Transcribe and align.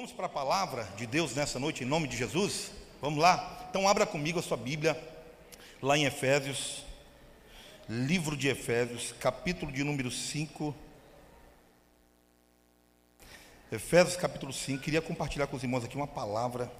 Vamos 0.00 0.14
para 0.14 0.24
a 0.24 0.30
palavra 0.30 0.84
de 0.96 1.06
Deus 1.06 1.34
nessa 1.34 1.58
noite, 1.58 1.84
em 1.84 1.86
nome 1.86 2.08
de 2.08 2.16
Jesus? 2.16 2.70
Vamos 3.02 3.20
lá? 3.20 3.66
Então, 3.68 3.86
abra 3.86 4.06
comigo 4.06 4.38
a 4.38 4.42
sua 4.42 4.56
Bíblia, 4.56 4.98
lá 5.82 5.94
em 5.94 6.06
Efésios, 6.06 6.86
livro 7.86 8.34
de 8.34 8.48
Efésios, 8.48 9.12
capítulo 9.20 9.70
de 9.70 9.84
número 9.84 10.10
5. 10.10 10.74
Efésios, 13.70 14.16
capítulo 14.16 14.54
5. 14.54 14.82
Queria 14.82 15.02
compartilhar 15.02 15.46
com 15.46 15.58
os 15.58 15.62
irmãos 15.62 15.84
aqui 15.84 15.96
uma 15.96 16.06
palavra. 16.06 16.72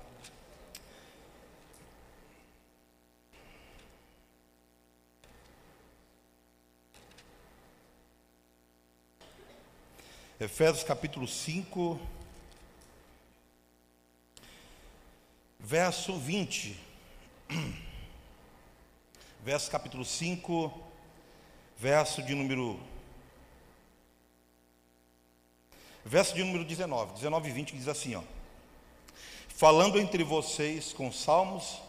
Efésios 10.41 10.82
capítulo 10.82 11.29
5. 11.29 12.00
Verso 15.63 16.19
20. 16.19 16.77
Verso 19.43 19.71
capítulo 19.71 20.05
5, 20.05 20.73
verso 21.79 22.23
de 22.23 22.35
número. 22.35 22.79
Verso 26.04 26.35
de 26.35 26.45
número 26.45 26.65
19, 26.65 27.15
19 27.15 27.49
e 27.49 27.53
20 27.53 27.77
diz 27.77 27.89
assim: 27.89 28.15
ó, 28.17 28.23
Falando 29.49 29.99
entre 29.99 30.23
vocês 30.23 30.93
com 30.93 31.11
salmos, 31.11 31.81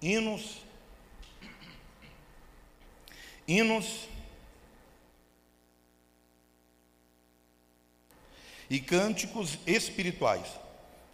hinos, 0.00 0.62
hinos 3.46 4.08
e 8.68 8.80
cânticos 8.80 9.58
espirituais 9.66 10.61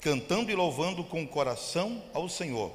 cantando 0.01 0.51
e 0.51 0.55
louvando 0.55 1.03
com 1.03 1.23
o 1.23 1.29
coração 1.29 2.03
ao 2.15 2.29
Senhor, 2.29 2.73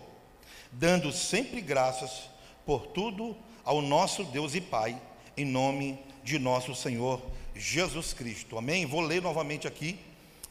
dando 0.71 1.11
sempre 1.11 1.61
graças 1.61 2.29
por 2.65 2.87
tudo 2.87 3.35
ao 3.63 3.81
nosso 3.81 4.23
Deus 4.25 4.55
e 4.55 4.61
Pai, 4.61 4.99
em 5.37 5.45
nome 5.45 5.97
de 6.23 6.37
nosso 6.37 6.75
Senhor 6.75 7.21
Jesus 7.55 8.13
Cristo. 8.13 8.57
Amém? 8.57 8.85
Vou 8.85 9.01
ler 9.01 9.21
novamente 9.21 9.67
aqui, 9.67 9.97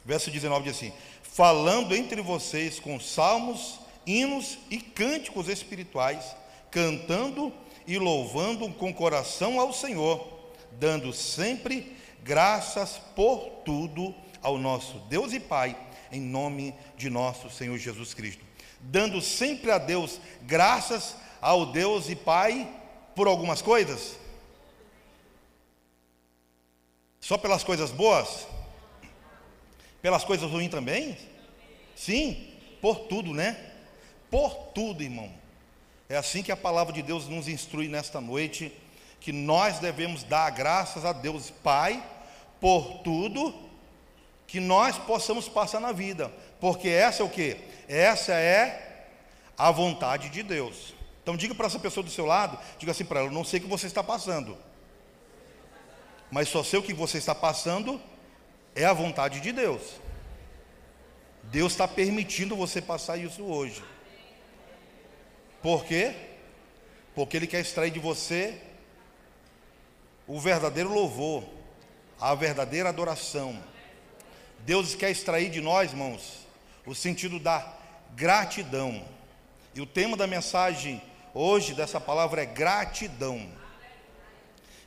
verso 0.04 0.30
19 0.30 0.64
diz 0.64 0.76
assim: 0.76 0.92
Falando 1.22 1.94
entre 1.94 2.22
vocês 2.22 2.80
com 2.80 2.98
salmos, 2.98 3.78
hinos 4.06 4.58
e 4.70 4.78
cânticos 4.78 5.48
espirituais, 5.48 6.34
cantando 6.70 7.52
e 7.86 7.98
louvando 7.98 8.68
com 8.70 8.94
coração 8.94 9.60
ao 9.60 9.72
Senhor, 9.72 10.26
dando 10.72 11.12
sempre 11.12 11.94
graças 12.24 12.98
por 13.14 13.40
tudo 13.64 14.14
ao 14.40 14.56
nosso 14.56 14.98
Deus 15.08 15.32
e 15.32 15.40
Pai 15.40 15.76
em 16.12 16.20
nome 16.20 16.74
de 16.96 17.08
nosso 17.08 17.50
Senhor 17.50 17.76
Jesus 17.78 18.12
Cristo. 18.12 18.44
Dando 18.78 19.20
sempre 19.22 19.70
a 19.70 19.78
Deus 19.78 20.20
graças 20.42 21.16
ao 21.40 21.66
Deus 21.72 22.08
e 22.10 22.14
Pai 22.14 22.68
por 23.16 23.26
algumas 23.26 23.62
coisas? 23.62 24.16
Só 27.20 27.38
pelas 27.38 27.64
coisas 27.64 27.90
boas? 27.90 28.46
Pelas 30.02 30.22
coisas 30.22 30.50
ruins 30.50 30.70
também? 30.70 31.16
Sim, 31.96 32.48
por 32.80 33.00
tudo, 33.00 33.32
né? 33.32 33.72
Por 34.30 34.54
tudo, 34.74 35.02
irmão. 35.02 35.32
É 36.08 36.16
assim 36.16 36.42
que 36.42 36.52
a 36.52 36.56
palavra 36.56 36.92
de 36.92 37.00
Deus 37.00 37.28
nos 37.28 37.48
instrui 37.48 37.88
nesta 37.88 38.20
noite, 38.20 38.72
que 39.20 39.32
nós 39.32 39.78
devemos 39.78 40.24
dar 40.24 40.50
graças 40.50 41.04
a 41.04 41.12
Deus 41.12 41.50
Pai 41.50 42.04
por 42.60 42.98
tudo 43.02 43.71
que 44.52 44.60
nós 44.60 44.98
possamos 44.98 45.48
passar 45.48 45.80
na 45.80 45.92
vida, 45.92 46.30
porque 46.60 46.86
essa 46.86 47.22
é 47.22 47.24
o 47.24 47.30
que? 47.30 47.56
Essa 47.88 48.34
é 48.34 49.06
a 49.56 49.70
vontade 49.70 50.28
de 50.28 50.42
Deus. 50.42 50.92
Então 51.22 51.38
diga 51.38 51.54
para 51.54 51.68
essa 51.68 51.78
pessoa 51.78 52.04
do 52.04 52.10
seu 52.10 52.26
lado, 52.26 52.58
diga 52.78 52.92
assim 52.92 53.02
para 53.02 53.20
ela, 53.20 53.30
não 53.30 53.44
sei 53.44 53.60
o 53.60 53.62
que 53.62 53.68
você 53.68 53.86
está 53.86 54.04
passando. 54.04 54.58
Mas 56.30 56.50
só 56.50 56.62
sei 56.62 56.78
o 56.78 56.82
que 56.82 56.92
você 56.92 57.16
está 57.16 57.34
passando 57.34 57.98
é 58.74 58.84
a 58.84 58.92
vontade 58.92 59.40
de 59.40 59.52
Deus. 59.52 59.80
Deus 61.44 61.72
está 61.72 61.88
permitindo 61.88 62.54
você 62.54 62.82
passar 62.82 63.16
isso 63.16 63.42
hoje. 63.42 63.82
Por 65.62 65.82
quê? 65.86 66.14
Porque 67.14 67.38
Ele 67.38 67.46
quer 67.46 67.60
extrair 67.60 67.90
de 67.90 67.98
você 67.98 68.60
o 70.26 70.38
verdadeiro 70.38 70.92
louvor, 70.92 71.42
a 72.20 72.34
verdadeira 72.34 72.90
adoração 72.90 73.71
Deus 74.64 74.94
quer 74.94 75.10
extrair 75.10 75.50
de 75.50 75.60
nós, 75.60 75.90
irmãos, 75.90 76.46
o 76.86 76.94
sentido 76.94 77.38
da 77.38 77.74
gratidão. 78.14 79.04
E 79.74 79.80
o 79.80 79.86
tema 79.86 80.16
da 80.16 80.26
mensagem 80.26 81.02
hoje 81.34 81.74
dessa 81.74 82.00
palavra 82.00 82.42
é 82.42 82.46
gratidão. 82.46 83.48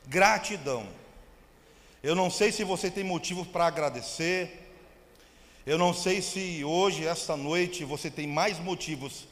Gratidão. 0.08 0.88
Eu 2.02 2.16
não 2.16 2.30
sei 2.30 2.52
se 2.52 2.64
você 2.64 2.90
tem 2.90 3.03
motivos 3.03 3.47
para 3.47 3.66
agradecer. 3.66 4.72
Eu 5.66 5.78
não 5.78 5.94
sei 5.94 6.22
se 6.22 6.64
hoje, 6.64 7.06
esta 7.06 7.35
noite, 7.35 7.84
você 7.84 8.09
tem 8.09 8.28
mais 8.28 8.59
motivos 8.59 9.28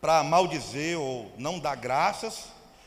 para 0.00 0.22
maldizer 0.22 1.00
ou 1.00 1.32
não 1.36 1.58
dar 1.58 1.74
graças, 1.74 2.44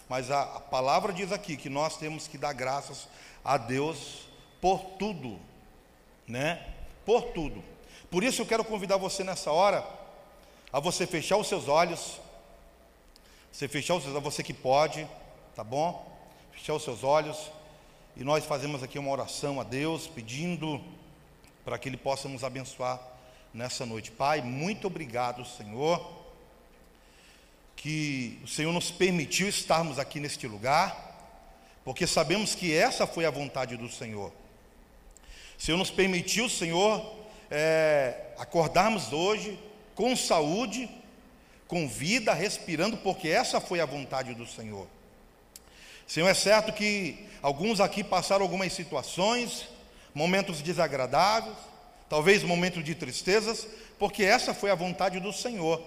mas 0.08 0.32
a, 0.32 0.44
a 0.44 0.60
palavra 0.60 1.12
diz 1.12 1.32
aqui 1.32 1.58
que 1.58 1.70
nós 1.70 1.98
temos 1.98 2.28
que 2.28 2.38
dar 2.38 2.54
graças 2.54 3.08
a 3.44 3.58
Deus 3.58 4.28
por 4.62 4.80
tudo, 4.98 5.40
né? 6.28 6.73
Por 7.06 7.24
tudo. 7.34 7.64
Por 8.10 8.24
isso 8.24 8.42
eu 8.42 8.46
quero 8.46 8.64
convidar 8.64 8.98
você 8.98 9.24
nessa 9.24 9.52
hora 9.52 9.84
a 10.72 10.80
você 10.80 11.06
fechar 11.06 11.38
os 11.38 11.48
seus 11.48 11.68
olhos, 11.68 12.20
você 13.52 13.68
fechar 13.68 13.96
os 13.96 14.04
seus, 14.04 14.16
a 14.16 14.20
você 14.20 14.42
que 14.42 14.54
pode, 14.54 15.08
tá 15.56 15.64
bom? 15.64 16.12
Fechar 16.52 16.74
os 16.74 16.84
seus 16.84 17.04
olhos 17.04 17.52
e 18.16 18.24
nós 18.24 18.46
fazemos 18.46 18.84
aqui 18.84 19.00
uma 19.00 19.10
oração 19.10 19.60
a 19.60 19.64
Deus, 19.64 20.08
pedindo 20.08 20.80
para 21.66 21.78
que 21.80 21.90
Ele 21.90 21.98
possa 21.98 22.30
nos 22.30 22.44
abençoar 22.44 23.00
nessa 23.54 23.86
noite. 23.86 24.12
Pai, 24.12 24.42
muito 24.42 24.86
obrigado, 24.86 25.44
Senhor, 25.46 26.24
que 27.76 28.40
o 28.44 28.48
Senhor 28.48 28.72
nos 28.72 28.92
permitiu 28.92 29.48
estarmos 29.50 29.98
aqui 29.98 30.20
neste 30.20 30.48
lugar, 30.48 31.12
porque 31.84 32.06
sabemos 32.06 32.54
que 32.54 32.74
essa 32.74 33.08
foi 33.08 33.26
a 33.26 33.32
vontade 33.32 33.76
do 33.76 33.90
Senhor. 33.90 34.32
Senhor 35.58 35.78
nos 35.78 35.92
permitiu, 35.92 36.50
Senhor, 36.50 37.16
é, 37.50 38.34
acordarmos 38.38 39.14
hoje 39.14 39.60
com 39.96 40.16
saúde, 40.16 40.90
com 41.68 41.88
vida, 41.88 42.34
respirando, 42.34 42.98
porque 42.98 43.28
essa 43.30 43.62
foi 43.62 43.80
a 43.80 43.86
vontade 43.86 44.34
do 44.34 44.46
Senhor. 44.46 44.88
Senhor, 46.08 46.28
é 46.28 46.34
certo 46.34 46.74
que 46.74 47.28
alguns 47.42 47.80
aqui 47.80 48.04
passaram 48.04 48.44
algumas 48.44 48.74
situações, 48.74 49.68
momentos 50.14 50.62
desagradáveis, 50.62 51.56
talvez 52.10 52.44
momentos 52.44 52.84
de 52.84 52.94
tristezas, 52.94 53.68
porque 53.98 54.24
essa 54.24 54.54
foi 54.54 54.70
a 54.70 54.76
vontade 54.76 55.20
do 55.20 55.32
Senhor. 55.32 55.82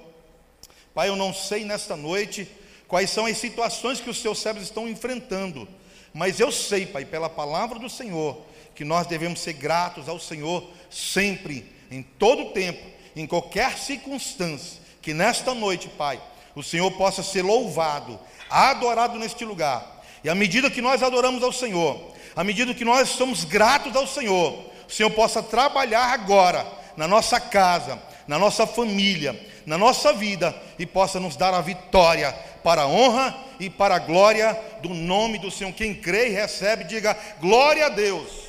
Pai, 0.94 1.08
eu 1.08 1.16
não 1.16 1.32
sei 1.32 1.64
nesta 1.64 1.94
noite 1.94 2.50
quais 2.88 3.10
são 3.10 3.26
as 3.26 3.36
situações 3.36 4.00
que 4.00 4.10
os 4.10 4.18
seus 4.18 4.38
servos 4.38 4.62
estão 4.62 4.88
enfrentando, 4.88 5.68
mas 6.14 6.40
eu 6.40 6.50
sei, 6.50 6.86
Pai, 6.86 7.04
pela 7.04 7.28
palavra 7.28 7.78
do 7.78 7.90
Senhor, 7.90 8.42
que 8.76 8.84
nós 8.84 9.06
devemos 9.06 9.40
ser 9.40 9.54
gratos 9.54 10.08
ao 10.08 10.20
Senhor 10.20 10.62
sempre, 10.90 11.66
em 11.90 12.02
todo 12.02 12.52
tempo, 12.52 12.86
em 13.16 13.26
qualquer 13.26 13.78
circunstância, 13.78 14.80
que 15.00 15.14
nesta 15.14 15.54
noite, 15.54 15.88
Pai, 15.88 16.20
o 16.54 16.62
Senhor 16.62 16.90
possa 16.92 17.22
ser 17.22 17.42
louvado, 17.42 18.20
adorado 18.50 19.18
neste 19.18 19.44
lugar. 19.44 20.04
E 20.22 20.28
à 20.28 20.34
medida 20.34 20.70
que 20.70 20.82
nós 20.82 21.02
adoramos 21.02 21.42
ao 21.42 21.52
Senhor, 21.52 22.12
à 22.34 22.44
medida 22.44 22.74
que 22.74 22.84
nós 22.84 23.08
somos 23.08 23.44
gratos 23.44 23.96
ao 23.96 24.06
Senhor, 24.06 24.52
o 24.86 24.92
Senhor 24.92 25.10
possa 25.10 25.42
trabalhar 25.42 26.12
agora 26.12 26.66
na 26.96 27.08
nossa 27.08 27.40
casa, 27.40 27.98
na 28.28 28.38
nossa 28.38 28.66
família, 28.66 29.38
na 29.64 29.78
nossa 29.78 30.12
vida 30.12 30.54
e 30.78 30.84
possa 30.84 31.18
nos 31.18 31.36
dar 31.36 31.54
a 31.54 31.60
vitória 31.60 32.32
para 32.62 32.82
a 32.82 32.86
honra 32.86 33.34
e 33.58 33.70
para 33.70 33.96
a 33.96 33.98
glória 33.98 34.58
do 34.82 34.90
nome 34.90 35.38
do 35.38 35.50
Senhor. 35.50 35.72
Quem 35.72 35.94
crê 35.94 36.28
e 36.28 36.32
recebe, 36.32 36.84
diga 36.84 37.16
glória 37.40 37.86
a 37.86 37.88
Deus. 37.88 38.45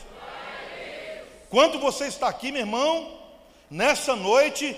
Quando 1.49 1.79
você 1.79 2.07
está 2.07 2.27
aqui, 2.27 2.51
meu 2.51 2.61
irmão, 2.61 3.17
nessa 3.69 4.15
noite, 4.15 4.75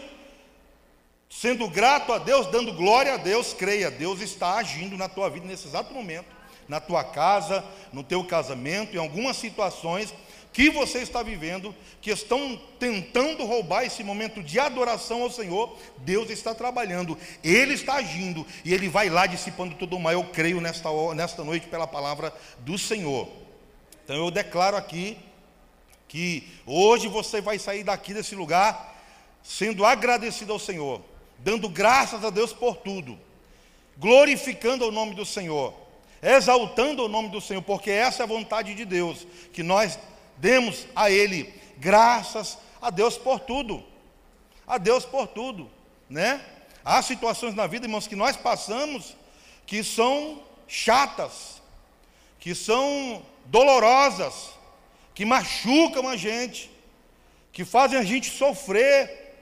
sendo 1.29 1.67
grato 1.67 2.13
a 2.13 2.19
Deus, 2.19 2.47
dando 2.47 2.73
glória 2.73 3.15
a 3.15 3.17
Deus, 3.17 3.53
creia, 3.53 3.89
Deus 3.89 4.21
está 4.21 4.55
agindo 4.55 4.95
na 4.95 5.09
tua 5.09 5.29
vida 5.29 5.47
nesse 5.47 5.67
exato 5.67 5.93
momento, 5.93 6.27
na 6.67 6.79
tua 6.79 7.03
casa, 7.03 7.65
no 7.91 8.03
teu 8.03 8.23
casamento, 8.23 8.95
em 8.95 8.99
algumas 8.99 9.37
situações 9.37 10.13
que 10.53 10.69
você 10.69 10.99
está 10.99 11.23
vivendo, 11.23 11.75
que 12.01 12.11
estão 12.11 12.59
tentando 12.79 13.45
roubar 13.45 13.83
esse 13.83 14.03
momento 14.03 14.43
de 14.43 14.59
adoração 14.59 15.23
ao 15.23 15.31
Senhor, 15.31 15.75
Deus 15.97 16.29
está 16.29 16.53
trabalhando, 16.53 17.17
Ele 17.43 17.73
está 17.73 17.95
agindo, 17.95 18.45
e 18.63 18.73
Ele 18.73 18.89
vai 18.89 19.09
lá 19.09 19.25
dissipando 19.25 19.75
todo 19.75 19.95
o 19.95 19.99
mal. 19.99 20.13
Eu 20.13 20.23
creio 20.25 20.61
nesta, 20.61 20.89
nesta 21.15 21.43
noite 21.43 21.67
pela 21.67 21.87
palavra 21.87 22.33
do 22.59 22.77
Senhor. 22.77 23.27
Então 24.03 24.15
eu 24.15 24.31
declaro 24.31 24.75
aqui 24.75 25.17
que 26.09 26.49
hoje 26.65 27.07
você 27.07 27.39
vai 27.39 27.57
sair 27.57 27.83
daqui 27.83 28.13
desse 28.13 28.35
lugar 28.35 28.97
sendo 29.43 29.85
agradecido 29.85 30.51
ao 30.51 30.59
Senhor, 30.59 31.01
dando 31.37 31.69
graças 31.69 32.25
a 32.25 32.29
Deus 32.29 32.51
por 32.51 32.77
tudo, 32.77 33.17
glorificando 33.97 34.87
o 34.87 34.91
nome 34.91 35.15
do 35.15 35.25
Senhor, 35.25 35.73
exaltando 36.21 37.05
o 37.05 37.07
nome 37.07 37.29
do 37.29 37.39
Senhor, 37.39 37.61
porque 37.61 37.91
essa 37.91 38.23
é 38.23 38.25
a 38.25 38.27
vontade 38.27 38.73
de 38.73 38.83
Deus, 38.83 39.25
que 39.53 39.63
nós 39.63 39.97
demos 40.35 40.87
a 40.95 41.09
Ele 41.09 41.53
graças 41.77 42.57
a 42.81 42.89
Deus 42.89 43.17
por 43.17 43.39
tudo, 43.39 43.83
a 44.67 44.77
Deus 44.77 45.05
por 45.05 45.27
tudo, 45.27 45.69
né? 46.09 46.43
Há 46.83 47.01
situações 47.01 47.53
na 47.53 47.67
vida, 47.67 47.85
irmãos, 47.85 48.07
que 48.07 48.15
nós 48.15 48.35
passamos 48.35 49.15
que 49.65 49.83
são 49.83 50.41
chatas, 50.67 51.61
que 52.39 52.55
são 52.55 53.21
dolorosas, 53.45 54.58
que 55.19 55.25
machucam 55.25 56.07
a 56.07 56.15
gente, 56.15 56.71
que 57.51 57.65
fazem 57.65 57.99
a 57.99 58.03
gente 58.05 58.29
sofrer, 58.29 59.35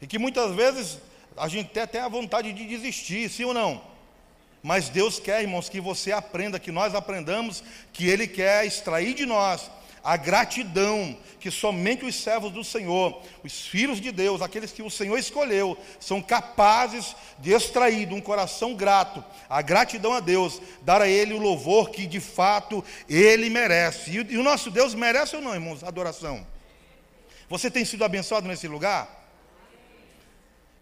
e 0.00 0.06
que 0.06 0.16
muitas 0.16 0.54
vezes 0.54 1.00
a 1.36 1.48
gente 1.48 1.70
tem 1.70 1.82
até 1.82 1.98
a 1.98 2.06
vontade 2.06 2.52
de 2.52 2.64
desistir, 2.64 3.28
sim 3.28 3.42
ou 3.42 3.52
não? 3.52 3.82
Mas 4.62 4.88
Deus 4.88 5.18
quer, 5.18 5.42
irmãos, 5.42 5.68
que 5.68 5.80
você 5.80 6.12
aprenda, 6.12 6.60
que 6.60 6.70
nós 6.70 6.94
aprendamos, 6.94 7.64
que 7.92 8.06
Ele 8.06 8.28
quer 8.28 8.64
extrair 8.64 9.12
de 9.12 9.26
nós 9.26 9.68
a 10.04 10.18
gratidão 10.18 11.16
que 11.40 11.50
somente 11.50 12.04
os 12.04 12.14
servos 12.14 12.52
do 12.52 12.62
Senhor, 12.62 13.22
os 13.42 13.66
filhos 13.66 14.00
de 14.00 14.12
Deus, 14.12 14.42
aqueles 14.42 14.70
que 14.70 14.82
o 14.82 14.90
Senhor 14.90 15.18
escolheu, 15.18 15.78
são 15.98 16.20
capazes 16.20 17.16
de 17.38 17.52
extrair 17.52 18.06
de 18.06 18.14
um 18.14 18.20
coração 18.20 18.74
grato, 18.74 19.24
a 19.48 19.62
gratidão 19.62 20.12
a 20.12 20.20
Deus, 20.20 20.60
dar 20.82 21.00
a 21.00 21.08
Ele 21.08 21.32
o 21.32 21.38
louvor 21.38 21.88
que 21.88 22.06
de 22.06 22.20
fato 22.20 22.84
Ele 23.08 23.48
merece. 23.48 24.10
E, 24.10 24.36
o 24.36 24.42
nosso 24.42 24.70
Deus 24.70 24.94
merece 24.94 25.36
ou 25.36 25.42
não, 25.42 25.54
irmãos, 25.54 25.82
adoração? 25.82 26.46
Você 27.48 27.70
tem 27.70 27.84
sido 27.84 28.04
abençoado 28.04 28.46
nesse 28.46 28.68
lugar? 28.68 29.22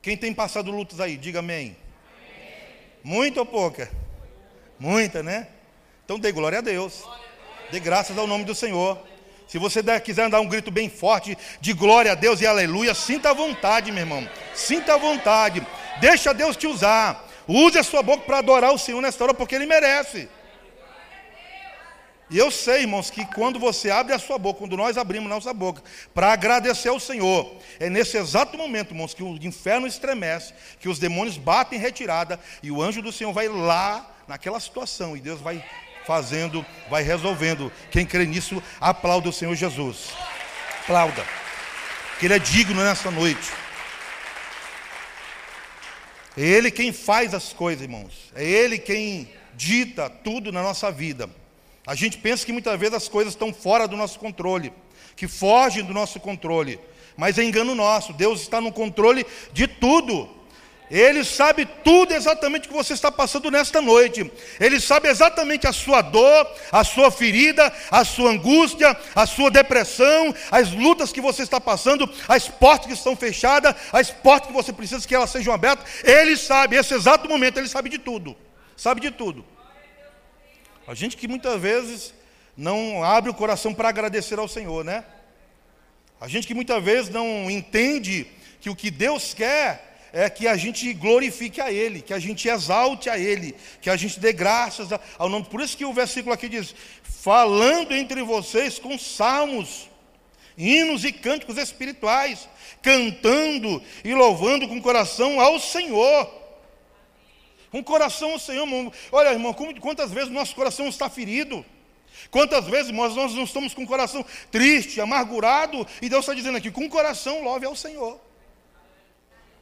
Quem 0.01 0.17
tem 0.17 0.35
passado 0.35 0.73
lutos 0.73 1.01
aí, 1.01 1.17
diga 1.17 1.39
amém. 1.39 1.77
amém. 2.17 2.75
Muita 3.05 3.41
ou 3.41 3.47
pouca? 3.47 3.89
Muita, 4.81 5.23
né? 5.23 5.47
Então 6.05 6.19
dê 6.19 6.33
glória 6.33 6.59
a 6.59 6.63
Deus. 6.63 7.05
Dê 7.71 7.79
graças 7.79 8.19
ao 8.19 8.27
nome 8.27 8.45
do 8.45 8.55
Senhor. 8.55 9.12
Se 9.53 9.59
você 9.59 9.83
quiser 10.01 10.31
dar 10.31 10.41
um 10.41 10.49
grito 10.49 10.71
bem 10.71 10.89
forte 10.89 11.37
de 11.61 11.75
glória 11.75 12.13
a 12.13 12.15
Deus 12.15 12.41
e 12.41 12.47
aleluia, 12.47 12.95
sinta 12.95 13.33
a 13.33 13.35
vontade, 13.35 13.93
meu 13.93 14.01
irmão. 14.01 14.27
Sinta 14.55 14.95
a 14.95 14.97
vontade. 14.97 15.61
Deixa 16.01 16.33
Deus 16.33 16.57
te 16.57 16.67
usar. 16.67 17.29
Use 17.47 17.79
a 17.79 17.83
sua 17.83 18.03
boca 18.03 18.25
para 18.25 18.39
adorar 18.39 18.73
o 18.73 18.79
Senhor 18.79 19.03
nesta 19.03 19.23
hora, 19.23 19.35
porque 19.35 19.55
Ele 19.55 19.67
merece. 19.67 20.27
E 22.31 22.39
eu 22.39 22.51
sei, 22.51 22.81
irmãos, 22.81 23.11
que 23.11 23.27
quando 23.27 23.59
você 23.59 23.91
abre 23.91 24.15
a 24.15 24.19
sua 24.19 24.39
boca, 24.39 24.61
quando 24.61 24.75
nós 24.75 24.97
abrimos 24.97 25.29
nossa 25.29 25.53
boca, 25.53 25.83
para 26.15 26.33
agradecer 26.33 26.89
ao 26.89 26.99
Senhor, 26.99 27.55
é 27.79 27.91
nesse 27.91 28.17
exato 28.17 28.57
momento, 28.57 28.93
irmãos, 28.93 29.13
que 29.13 29.23
o 29.23 29.37
inferno 29.43 29.87
estremece, 29.87 30.55
que 30.81 30.89
os 30.89 30.99
demônios 30.99 31.37
batem 31.37 31.79
em 31.79 31.83
retirada, 31.83 32.41
e 32.63 32.71
o 32.71 32.81
anjo 32.81 33.03
do 33.03 33.13
Senhor 33.13 33.35
vai 33.35 33.49
lá 33.49 34.15
naquela 34.27 34.59
situação, 34.59 35.15
e 35.15 35.21
Deus 35.21 35.43
vai 35.43 35.63
fazendo, 36.07 36.65
vai 36.91 37.03
resolvendo. 37.03 37.73
Quem 37.91 38.05
crê 38.07 38.27
nisso, 38.27 38.63
aplauda 38.81 39.29
o 39.29 39.33
Senhor 39.33 39.55
Jesus. 39.55 40.11
Aplauda. 40.83 41.25
Que 42.19 42.27
Ele 42.27 42.35
é 42.35 42.39
digno 42.39 42.83
nessa 42.83 43.11
noite. 43.11 43.51
É 46.37 46.43
Ele 46.43 46.71
quem 46.71 46.93
faz 46.93 47.35
as 47.35 47.53
coisas, 47.53 47.83
irmãos. 47.83 48.33
É 48.35 48.45
Ele 48.45 48.79
quem 48.79 49.31
dita 49.55 50.09
tudo 50.09 50.51
na 50.51 50.63
nossa 50.63 50.91
vida. 50.91 51.29
A 51.87 51.95
gente 51.95 52.19
pensa 52.19 52.47
que 52.47 52.53
muitas 52.53 52.79
vezes 52.79 52.95
as 52.95 53.09
coisas 53.09 53.33
estão 53.33 53.53
fora 53.53 53.89
do 53.89 53.97
nosso 53.97 54.19
controle, 54.19 54.73
que 55.17 55.27
fogem 55.27 55.85
do 55.85 55.93
nosso 55.93 56.21
controle. 56.21 56.79
Mas 57.17 57.39
é 57.39 57.45
engano 57.45 57.75
nosso. 57.75 58.13
Deus 58.13 58.41
está 58.41 58.61
no 58.61 58.73
controle 58.73 59.27
de 59.53 59.67
tudo. 59.67 60.29
Ele 60.93 61.25
sabe 61.25 61.65
tudo 61.65 62.13
exatamente 62.13 62.69
o 62.69 62.71
que 62.71 62.77
você 62.77 62.93
está 62.93 63.11
passando 63.11 63.51
nesta 63.51 63.81
noite. 63.81 64.31
Ele 64.61 64.79
sabe 64.79 65.09
exatamente 65.09 65.67
a 65.67 65.73
sua 65.73 66.03
dor, 66.03 66.47
a 66.71 66.85
sua 66.85 67.11
ferida, 67.11 67.73
a 67.91 68.05
sua 68.05 68.31
angústia, 68.31 68.95
a 69.15 69.25
sua 69.25 69.51
depressão, 69.51 70.35
as 70.51 70.71
lutas 70.71 71.11
que 71.11 71.23
você 71.23 71.45
está 71.45 71.59
passando, 71.59 72.07
as 72.29 72.47
portas 72.47 72.89
que 72.89 72.93
estão 72.93 73.17
fechadas, 73.17 73.75
as 73.91 74.11
portas 74.11 74.49
que 74.49 74.53
você 74.53 74.71
precisa 74.71 75.09
que 75.09 75.15
elas 75.15 75.31
sejam 75.31 75.55
abertas. 75.55 75.87
Ele 76.05 76.37
sabe, 76.37 76.77
esse 76.77 76.93
exato 76.93 77.27
momento, 77.27 77.57
ele 77.57 77.69
sabe 77.69 77.89
de 77.89 77.97
tudo. 77.97 78.37
Sabe 78.77 79.01
de 79.01 79.11
tudo. 79.11 79.47
A 80.87 80.93
gente 80.93 81.17
que 81.17 81.27
muitas 81.27 81.59
vezes 81.59 82.13
não 82.55 83.03
abre 83.03 83.31
o 83.31 83.35
coração 83.35 83.73
para 83.73 83.89
agradecer 83.89 84.39
ao 84.39 84.47
Senhor, 84.47 84.85
né? 84.85 85.07
A 86.21 86.29
gente 86.29 86.47
que 86.47 86.53
muitas 86.53 86.85
vezes 86.85 87.09
não 87.09 87.51
entende 87.51 88.27
que 88.61 88.69
o 88.69 88.77
que 88.77 88.91
Deus 88.91 89.33
quer 89.33 89.92
é 90.13 90.29
que 90.29 90.47
a 90.47 90.57
gente 90.57 90.93
glorifique 90.93 91.61
a 91.61 91.73
Ele, 91.73 92.03
que 92.03 92.13
a 92.13 92.19
gente 92.19 92.47
exalte 92.47 93.09
a 93.09 93.19
Ele, 93.19 93.57
que 93.81 93.89
a 93.89 93.97
gente 93.97 94.21
dê 94.21 94.33
graças 94.33 94.89
ao 95.19 95.29
nome. 95.29 95.47
Por 95.47 95.61
isso 95.61 95.77
que 95.77 95.85
o 95.85 95.93
versículo 95.93 96.35
aqui 96.35 96.49
diz: 96.49 96.75
falando 97.03 97.93
entre 97.93 98.23
vocês 98.23 98.79
com 98.79 98.99
salmos, 98.99 99.89
hinos 100.57 101.05
e 101.05 101.13
cânticos 101.13 101.57
espirituais, 101.57 102.47
cantando 102.83 103.83
e 104.05 104.15
louvando 104.15 104.69
com 104.69 104.83
coração 104.83 105.41
ao 105.41 105.59
Senhor. 105.59 106.43
Um 107.73 107.83
coração 107.83 108.33
ao 108.33 108.39
Senhor, 108.39 108.65
irmão. 108.65 108.93
Olha, 109.11 109.31
irmão, 109.31 109.55
quantas 109.81 110.11
vezes 110.11 110.29
nosso 110.29 110.55
coração 110.55 110.89
está 110.89 111.09
ferido? 111.09 111.65
Quantas 112.31 112.67
vezes 112.67 112.93
nós, 112.93 113.17
nós 113.17 113.33
não 113.33 113.45
estamos 113.45 113.73
com 113.73 113.85
o 113.85 113.87
coração 113.87 114.23
triste, 114.51 115.01
amargurado, 115.01 115.87
e 116.03 116.11
Deus 116.11 116.25
está 116.25 116.35
dizendo 116.35 116.59
aqui: 116.59 116.71
com 116.71 116.85
o 116.85 116.91
coração, 116.91 117.43
louve 117.43 117.65
ao 117.65 117.75
Senhor 117.75 118.21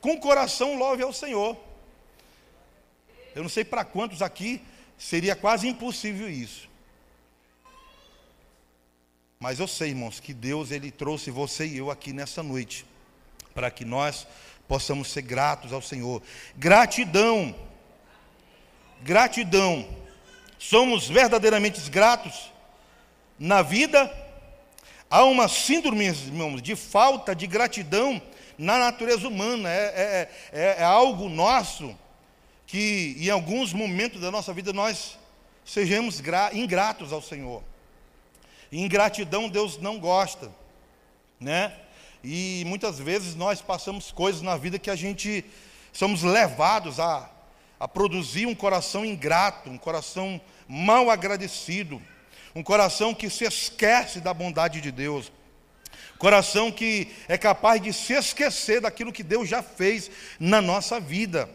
com 0.00 0.18
coração 0.18 0.76
louve 0.76 1.02
ao 1.02 1.12
Senhor. 1.12 1.56
Eu 3.34 3.42
não 3.42 3.50
sei 3.50 3.64
para 3.64 3.84
quantos 3.84 4.22
aqui 4.22 4.62
seria 4.98 5.36
quase 5.36 5.68
impossível 5.68 6.28
isso. 6.28 6.68
Mas 9.38 9.58
eu 9.58 9.66
sei, 9.66 9.90
irmãos, 9.90 10.20
que 10.20 10.34
Deus 10.34 10.70
ele 10.70 10.90
trouxe 10.90 11.30
você 11.30 11.66
e 11.66 11.78
eu 11.78 11.90
aqui 11.90 12.12
nessa 12.12 12.42
noite 12.42 12.84
para 13.54 13.70
que 13.70 13.84
nós 13.84 14.26
possamos 14.68 15.08
ser 15.08 15.22
gratos 15.22 15.72
ao 15.72 15.80
Senhor. 15.80 16.22
Gratidão. 16.56 17.54
Gratidão. 19.02 19.88
Somos 20.58 21.08
verdadeiramente 21.08 21.80
gratos 21.90 22.52
na 23.38 23.62
vida. 23.62 24.12
Há 25.08 25.24
uma 25.24 25.48
síndrome, 25.48 26.04
irmãos, 26.04 26.60
de 26.60 26.76
falta 26.76 27.34
de 27.34 27.46
gratidão 27.46 28.20
na 28.60 28.78
natureza 28.78 29.26
humana, 29.26 29.70
é, 29.70 29.72
é, 29.72 30.30
é, 30.52 30.76
é 30.80 30.84
algo 30.84 31.30
nosso 31.30 31.96
que 32.66 33.16
em 33.18 33.30
alguns 33.30 33.72
momentos 33.72 34.20
da 34.20 34.30
nossa 34.30 34.52
vida 34.52 34.70
nós 34.70 35.18
sejamos 35.64 36.22
ingratos 36.52 37.10
ao 37.10 37.22
Senhor. 37.22 37.64
ingratidão 38.70 39.48
Deus 39.48 39.78
não 39.78 39.98
gosta, 39.98 40.52
né? 41.40 41.74
E 42.22 42.62
muitas 42.66 42.98
vezes 42.98 43.34
nós 43.34 43.62
passamos 43.62 44.12
coisas 44.12 44.42
na 44.42 44.58
vida 44.58 44.78
que 44.78 44.90
a 44.90 44.96
gente 44.96 45.42
somos 45.90 46.22
levados 46.22 47.00
a, 47.00 47.30
a 47.78 47.88
produzir 47.88 48.44
um 48.44 48.54
coração 48.54 49.06
ingrato, 49.06 49.70
um 49.70 49.78
coração 49.78 50.38
mal 50.68 51.08
agradecido, 51.08 52.00
um 52.54 52.62
coração 52.62 53.14
que 53.14 53.30
se 53.30 53.44
esquece 53.44 54.20
da 54.20 54.34
bondade 54.34 54.82
de 54.82 54.92
Deus. 54.92 55.32
Coração 56.18 56.70
que 56.70 57.08
é 57.28 57.38
capaz 57.38 57.80
de 57.80 57.92
se 57.92 58.12
esquecer 58.12 58.80
daquilo 58.80 59.12
que 59.12 59.22
Deus 59.22 59.48
já 59.48 59.62
fez 59.62 60.10
na 60.38 60.60
nossa 60.60 61.00
vida, 61.00 61.48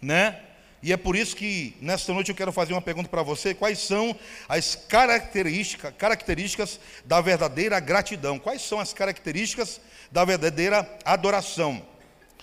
né? 0.00 0.40
E 0.82 0.92
é 0.92 0.96
por 0.96 1.14
isso 1.14 1.36
que 1.36 1.76
nesta 1.80 2.12
noite 2.12 2.30
eu 2.30 2.34
quero 2.34 2.50
fazer 2.50 2.72
uma 2.72 2.82
pergunta 2.82 3.08
para 3.08 3.22
você: 3.22 3.54
quais 3.54 3.78
são 3.78 4.18
as 4.48 4.74
características, 4.74 5.94
características 5.96 6.80
da 7.04 7.20
verdadeira 7.20 7.78
gratidão? 7.78 8.38
Quais 8.38 8.62
são 8.62 8.80
as 8.80 8.92
características 8.92 9.80
da 10.10 10.24
verdadeira 10.24 10.88
adoração? 11.04 11.86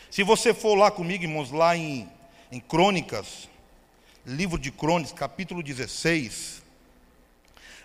Se 0.10 0.24
você 0.24 0.54
for 0.54 0.76
lá 0.76 0.90
comigo, 0.90 1.26
irmãos, 1.26 1.52
lá 1.52 1.76
em, 1.76 2.10
em 2.50 2.60
Crônicas, 2.60 3.50
livro 4.26 4.58
de 4.58 4.72
Crônicas, 4.72 5.12
capítulo 5.12 5.62
16, 5.62 6.59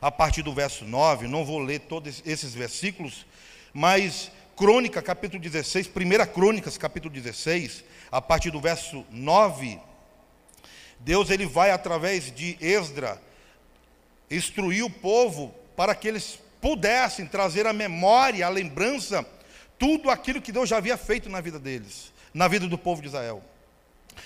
a 0.04 0.10
partir 0.10 0.42
do 0.42 0.52
verso 0.52 0.84
9, 0.84 1.26
não 1.26 1.46
vou 1.46 1.58
ler 1.58 1.80
todos 1.80 2.22
esses 2.26 2.52
versículos, 2.52 3.24
mas 3.72 4.30
Crônica, 4.54 5.00
capítulo 5.00 5.42
16, 5.42 5.86
1 5.86 6.26
Crônicas, 6.30 6.76
capítulo 6.76 7.10
16, 7.14 7.82
a 8.12 8.20
partir 8.20 8.50
do 8.50 8.60
verso 8.60 9.02
9, 9.10 9.80
Deus 11.00 11.30
ele 11.30 11.46
vai 11.46 11.70
através 11.70 12.30
de 12.30 12.54
Esdra 12.60 13.18
instruir 14.30 14.84
o 14.84 14.90
povo 14.90 15.54
para 15.74 15.94
que 15.94 16.06
eles 16.06 16.38
pudessem 16.60 17.24
trazer 17.24 17.66
à 17.66 17.72
memória, 17.72 18.46
à 18.46 18.50
lembrança, 18.50 19.26
tudo 19.78 20.10
aquilo 20.10 20.42
que 20.42 20.52
Deus 20.52 20.68
já 20.68 20.76
havia 20.76 20.98
feito 20.98 21.30
na 21.30 21.40
vida 21.40 21.58
deles, 21.58 22.12
na 22.34 22.46
vida 22.46 22.68
do 22.68 22.76
povo 22.76 23.00
de 23.00 23.08
Israel. 23.08 23.42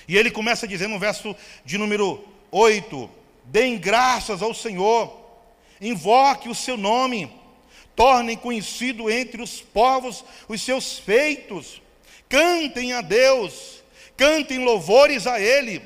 E 0.09 0.17
ele 0.17 0.33
começa 0.33 0.67
dizendo 0.67 0.95
no 0.95 0.99
verso 0.99 1.37
de 1.65 1.79
número 1.79 2.27
8: 2.51 3.09
Deem 3.45 3.79
graças 3.79 4.43
ao 4.43 4.53
Senhor, 4.53 5.28
invoque 5.81 6.49
o 6.49 6.55
seu 6.55 6.77
nome, 6.77 7.33
tornem 7.95 8.37
conhecido 8.37 9.11
entre 9.11 9.43
os 9.43 9.61
povos 9.61 10.25
os 10.49 10.63
seus 10.63 10.99
feitos, 10.99 11.81
Cantem 12.29 12.93
a 12.93 13.01
Deus, 13.01 13.83
cantem 14.17 14.59
louvores 14.59 15.27
a 15.27 15.41
Ele, 15.41 15.81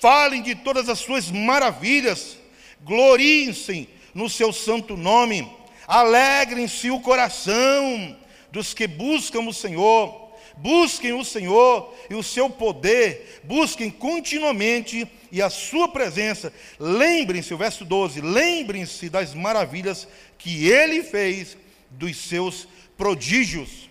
falem 0.00 0.40
de 0.40 0.54
todas 0.54 0.88
as 0.88 0.98
suas 0.98 1.30
maravilhas, 1.30 2.38
gloriem-se 2.82 3.88
no 4.14 4.30
seu 4.30 4.52
santo 4.52 4.96
nome, 4.96 5.50
alegrem-se 5.86 6.90
o 6.90 7.00
coração 7.00 8.16
dos 8.50 8.72
que 8.72 8.86
buscam 8.86 9.40
o 9.40 9.52
Senhor 9.52 10.22
busquem 10.56 11.12
o 11.12 11.24
Senhor 11.24 11.94
e 12.10 12.14
o 12.14 12.22
seu 12.22 12.48
poder, 12.48 13.40
busquem 13.44 13.90
continuamente 13.90 15.06
e 15.32 15.40
a 15.40 15.48
sua 15.48 15.88
presença. 15.88 16.52
Lembrem-se, 16.78 17.54
o 17.54 17.58
verso 17.58 17.84
12: 17.84 18.20
lembrem-se 18.20 19.08
das 19.08 19.34
maravilhas 19.34 20.06
que 20.36 20.68
ele 20.68 21.02
fez, 21.02 21.56
dos 21.90 22.16
seus 22.18 22.68
prodígios. 22.96 23.90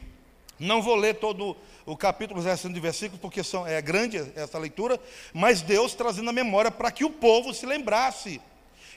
Não 0.60 0.82
vou 0.82 0.96
ler 0.96 1.16
todo 1.16 1.58
o 1.84 1.98
capítulo 1.98 2.42
60 2.42 2.74
de 2.74 2.80
versículos, 2.80 3.20
porque 3.20 3.44
são, 3.44 3.66
é 3.66 3.82
grande 3.82 4.18
essa 4.36 4.60
leitura, 4.60 5.00
mas 5.34 5.64
Deus 5.64 5.96
trazendo 5.96 6.30
a 6.30 6.34
memória 6.34 6.70
para 6.70 6.92
que 6.92 7.04
o 7.04 7.10
povo 7.10 7.54
se 7.54 7.66
lembrasse 7.66 8.40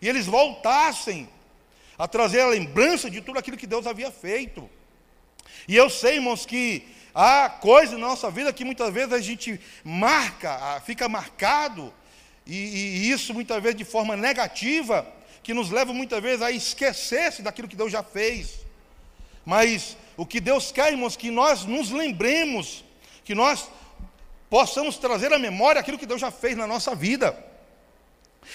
e 0.03 0.09
eles 0.09 0.27
voltassem 0.27 1.29
a 1.97 2.07
trazer 2.07 2.41
a 2.41 2.49
lembrança 2.49 3.09
de 3.09 3.23
tudo 3.23 3.39
aquilo 3.39 3.57
que 3.57 3.67
Deus 3.67 3.87
havia 3.87 4.11
feito. 4.11 4.69
E 5.67 5.75
eu 5.75 5.89
sei, 5.89 6.17
irmãos, 6.17 6.45
que 6.45 6.87
há 7.15 7.49
coisas 7.49 7.99
na 7.99 8.09
nossa 8.09 8.31
vida 8.31 8.53
que 8.53 8.65
muitas 8.65 8.93
vezes 8.93 9.13
a 9.13 9.21
gente 9.21 9.59
marca, 9.83 10.83
fica 10.85 11.09
marcado, 11.09 11.93
e, 12.47 12.55
e 12.55 13.11
isso 13.11 13.33
muitas 13.33 13.63
vezes 13.63 13.79
de 13.79 13.85
forma 13.85 14.17
negativa, 14.17 15.07
que 15.43 15.55
nos 15.55 15.71
leva 15.71 15.93
muitas 15.93 16.23
vezes 16.23 16.43
a 16.43 16.51
esquecer-se 16.51 17.43
daquilo 17.43 17.69
que 17.69 17.77
Deus 17.77 17.93
já 17.93 18.03
fez. 18.03 18.61
Mas 19.45 19.97
o 20.17 20.25
que 20.25 20.41
Deus 20.41 20.73
quer, 20.73 20.93
irmãos, 20.93 21.17
que 21.17 21.31
nós 21.31 21.65
nos 21.65 21.91
lembremos, 21.91 22.85
que 23.25 23.35
nós 23.35 23.69
possamos 24.49 24.97
trazer 24.97 25.33
à 25.33 25.39
memória 25.39 25.81
aquilo 25.81 25.99
que 25.99 26.07
Deus 26.07 26.21
já 26.21 26.31
fez 26.31 26.57
na 26.57 26.67
nossa 26.67 26.95
vida. 26.95 27.37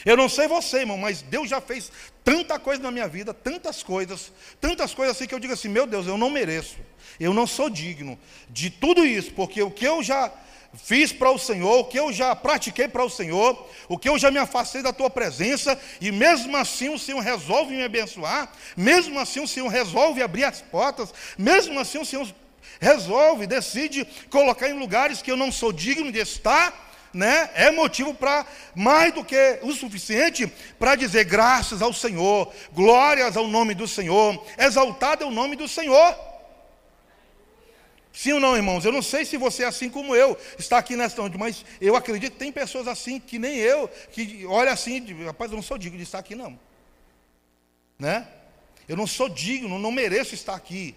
Eu 0.05 0.15
não 0.15 0.29
sei 0.29 0.47
você, 0.47 0.79
irmão, 0.79 0.97
mas 0.97 1.21
Deus 1.21 1.49
já 1.49 1.59
fez 1.59 1.91
tanta 2.23 2.59
coisa 2.59 2.81
na 2.81 2.91
minha 2.91 3.07
vida, 3.07 3.33
tantas 3.33 3.81
coisas, 3.81 4.31
tantas 4.61 4.93
coisas 4.93 5.15
assim 5.15 5.27
que 5.27 5.33
eu 5.33 5.39
digo 5.39 5.53
assim: 5.53 5.67
meu 5.67 5.87
Deus, 5.87 6.07
eu 6.07 6.17
não 6.17 6.29
mereço, 6.29 6.77
eu 7.19 7.33
não 7.33 7.47
sou 7.47 7.69
digno 7.69 8.17
de 8.49 8.69
tudo 8.69 9.05
isso, 9.05 9.33
porque 9.33 9.61
o 9.61 9.71
que 9.71 9.85
eu 9.85 10.03
já 10.03 10.31
fiz 10.75 11.11
para 11.11 11.31
o 11.31 11.39
Senhor, 11.39 11.79
o 11.79 11.85
que 11.85 11.99
eu 11.99 12.13
já 12.13 12.35
pratiquei 12.35 12.87
para 12.87 13.03
o 13.03 13.09
Senhor, 13.09 13.67
o 13.87 13.97
que 13.97 14.07
eu 14.07 14.17
já 14.19 14.29
me 14.29 14.37
afastei 14.37 14.81
da 14.81 14.93
tua 14.93 15.09
presença, 15.09 15.79
e 15.99 16.11
mesmo 16.11 16.55
assim 16.55 16.89
o 16.89 16.99
Senhor 16.99 17.19
resolve 17.19 17.75
me 17.75 17.83
abençoar, 17.83 18.51
mesmo 18.77 19.19
assim 19.19 19.39
o 19.39 19.47
Senhor 19.47 19.67
resolve 19.67 20.21
abrir 20.21 20.43
as 20.43 20.61
portas, 20.61 21.13
mesmo 21.37 21.79
assim 21.79 21.97
o 21.97 22.05
Senhor 22.05 22.27
resolve, 22.79 23.47
decide 23.47 24.05
colocar 24.29 24.69
em 24.69 24.79
lugares 24.79 25.21
que 25.21 25.31
eu 25.31 25.37
não 25.37 25.51
sou 25.51 25.71
digno 25.73 26.11
de 26.11 26.19
estar 26.19 26.87
né, 27.13 27.49
é 27.55 27.71
motivo 27.71 28.13
para 28.13 28.45
mais 28.75 29.13
do 29.13 29.23
que 29.23 29.59
o 29.63 29.73
suficiente 29.73 30.45
para 30.77 30.95
dizer 30.95 31.23
graças 31.23 31.81
ao 31.81 31.91
Senhor, 31.91 32.51
glórias 32.71 33.35
ao 33.35 33.47
nome 33.47 33.73
do 33.73 33.87
Senhor, 33.87 34.43
exaltado 34.57 35.23
é 35.23 35.27
o 35.27 35.31
nome 35.31 35.55
do 35.55 35.67
Senhor. 35.67 36.15
Sim 38.11 38.33
ou 38.33 38.39
não, 38.39 38.55
irmãos? 38.55 38.83
Eu 38.83 38.91
não 38.91 39.01
sei 39.01 39.23
se 39.23 39.37
você 39.37 39.63
é 39.63 39.67
assim 39.67 39.89
como 39.89 40.15
eu, 40.15 40.37
está 40.57 40.77
aqui 40.77 40.95
nesta 40.95 41.21
noite, 41.21 41.37
mas 41.37 41.65
eu 41.79 41.95
acredito 41.95 42.33
que 42.33 42.39
tem 42.39 42.51
pessoas 42.51 42.87
assim, 42.87 43.19
que 43.19 43.37
nem 43.37 43.57
eu, 43.57 43.87
que 44.11 44.45
olha 44.45 44.71
assim, 44.71 45.23
rapaz, 45.23 45.51
eu 45.51 45.55
não 45.55 45.63
sou 45.63 45.77
digno 45.77 45.97
de 45.97 46.03
estar 46.03 46.19
aqui, 46.19 46.35
não. 46.35 46.59
Né? 47.97 48.27
Eu 48.87 48.97
não 48.97 49.05
sou 49.05 49.29
digno, 49.29 49.77
não 49.77 49.91
mereço 49.91 50.33
estar 50.33 50.55
aqui. 50.55 50.95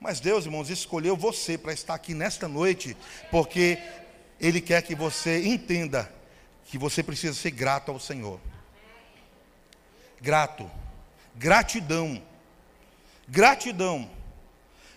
Mas 0.00 0.20
Deus, 0.20 0.44
irmãos, 0.44 0.68
escolheu 0.68 1.16
você 1.16 1.56
para 1.56 1.72
estar 1.72 1.94
aqui 1.94 2.12
nesta 2.12 2.48
noite, 2.48 2.96
porque 3.30 3.78
ele 4.40 4.60
quer 4.60 4.82
que 4.82 4.94
você 4.94 5.46
entenda 5.46 6.12
que 6.66 6.76
você 6.76 7.02
precisa 7.02 7.32
ser 7.32 7.52
grato 7.52 7.90
ao 7.90 8.00
Senhor. 8.00 8.40
Grato. 10.20 10.70
Gratidão. 11.36 12.22
Gratidão. 13.28 14.10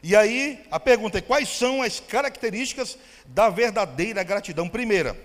E 0.07 0.15
aí, 0.15 0.63
a 0.71 0.79
pergunta 0.79 1.17
é: 1.17 1.21
quais 1.21 1.49
são 1.49 1.81
as 1.81 1.99
características 1.99 2.97
da 3.25 3.49
verdadeira 3.49 4.23
gratidão? 4.23 4.69
Primeira, 4.69 5.19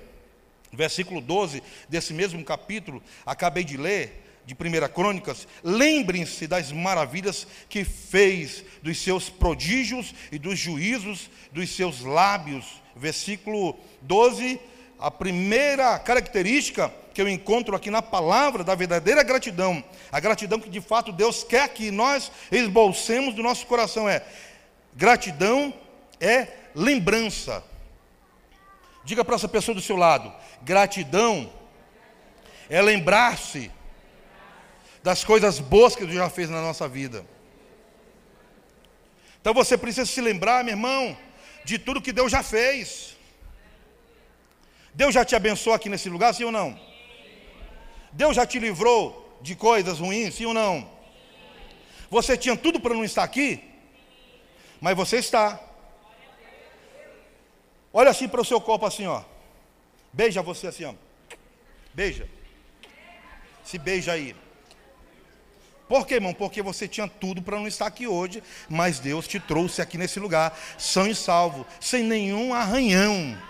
versículo 0.73 1.21
12 1.21 1.63
desse 1.89 2.13
mesmo 2.13 2.45
capítulo, 2.45 3.01
acabei 3.25 3.63
de 3.63 3.77
ler, 3.77 4.43
de 4.45 4.55
1 4.55 4.93
Crônicas, 4.93 5.47
lembrem-se 5.63 6.49
das 6.49 6.73
maravilhas 6.73 7.47
que 7.69 7.85
fez, 7.85 8.65
dos 8.83 8.99
seus 8.99 9.31
prodígios 9.31 10.13
e 10.33 10.37
dos 10.37 10.59
juízos 10.59 11.31
dos 11.53 11.71
seus 11.71 12.01
lábios 12.01 12.83
versículo 12.97 13.79
12, 14.01 14.59
a 14.99 15.13
primeira 15.13 15.97
característica 16.01 16.93
que 17.15 17.23
eu 17.23 17.29
encontro 17.29 17.77
aqui 17.77 17.89
na 17.89 18.03
palavra 18.03 18.65
da 18.65 18.75
verdadeira 18.75 19.23
gratidão, 19.23 19.85
a 20.11 20.19
gratidão 20.19 20.59
que 20.59 20.69
de 20.69 20.81
fato 20.81 21.13
Deus 21.13 21.45
quer 21.45 21.69
que 21.69 21.93
nós 21.93 22.33
esbolsemos 22.51 23.33
do 23.33 23.45
nosso 23.45 23.65
coração 23.67 24.09
é: 24.09 24.25
gratidão 24.95 25.75
é 26.21 26.49
lembrança. 26.75 27.63
Diga 29.05 29.25
para 29.25 29.35
essa 29.35 29.49
pessoa 29.49 29.75
do 29.75 29.81
seu 29.81 29.97
lado: 29.97 30.33
gratidão 30.63 31.53
é 32.69 32.81
lembrar-se 32.81 33.71
das 35.03 35.25
coisas 35.25 35.59
boas 35.59 35.97
que 35.97 36.05
Deus 36.05 36.17
já 36.17 36.31
fez 36.31 36.49
na 36.49 36.61
nossa 36.61 36.89
vida. 36.89 37.27
Então 39.41 39.53
você 39.53 39.77
precisa 39.77 40.07
se 40.07 40.21
lembrar, 40.21 40.63
meu 40.63 40.75
irmão, 40.75 41.17
de 41.65 41.79
tudo 41.79 42.01
que 42.01 42.13
Deus 42.13 42.31
já 42.31 42.43
fez. 42.43 43.17
Deus 44.95 45.13
já 45.13 45.25
te 45.25 45.35
abençoou 45.35 45.75
aqui 45.75 45.89
nesse 45.89 46.09
lugar, 46.09 46.33
sim 46.33 46.45
ou 46.45 46.53
não? 46.53 46.79
Deus 48.13 48.37
já 48.37 48.47
te 48.47 48.59
livrou 48.59 49.39
de 49.43 49.57
coisas 49.57 49.99
ruins, 49.99 50.35
sim 50.35 50.45
ou 50.45 50.55
não? 50.55 50.89
Você 52.09 52.37
tinha 52.37 52.57
tudo 52.57 52.79
para 52.79 52.95
não 52.95 53.05
estar 53.05 53.25
aqui, 53.25 53.72
mas 54.83 54.97
você 54.97 55.19
está. 55.19 55.61
Olha 57.93 58.11
assim 58.11 58.29
para 58.29 58.41
o 58.41 58.45
seu 58.45 58.61
corpo 58.61 58.85
assim, 58.85 59.07
ó. 59.07 59.23
Beija 60.13 60.43
você 60.43 60.67
assim, 60.67 60.85
ó. 60.85 60.93
Beija. 61.95 62.29
Se 63.65 63.79
beija 63.79 64.13
aí. 64.13 64.35
Por 65.89 66.05
quê, 66.05 66.15
irmão? 66.15 66.35
Porque 66.35 66.61
você 66.63 66.89
tinha 66.89 67.07
tudo 67.07 67.41
para 67.41 67.59
não 67.59 67.69
estar 67.69 67.87
aqui 67.87 68.09
hoje, 68.09 68.43
mas 68.69 68.99
Deus 68.99 69.29
te 69.29 69.39
trouxe 69.39 69.81
aqui 69.81 69.97
nesse 69.97 70.19
lugar, 70.19 70.59
são 70.77 71.07
e 71.07 71.15
salvo, 71.15 71.65
sem 71.81 72.03
nenhum 72.03 72.53
arranhão. 72.53 73.41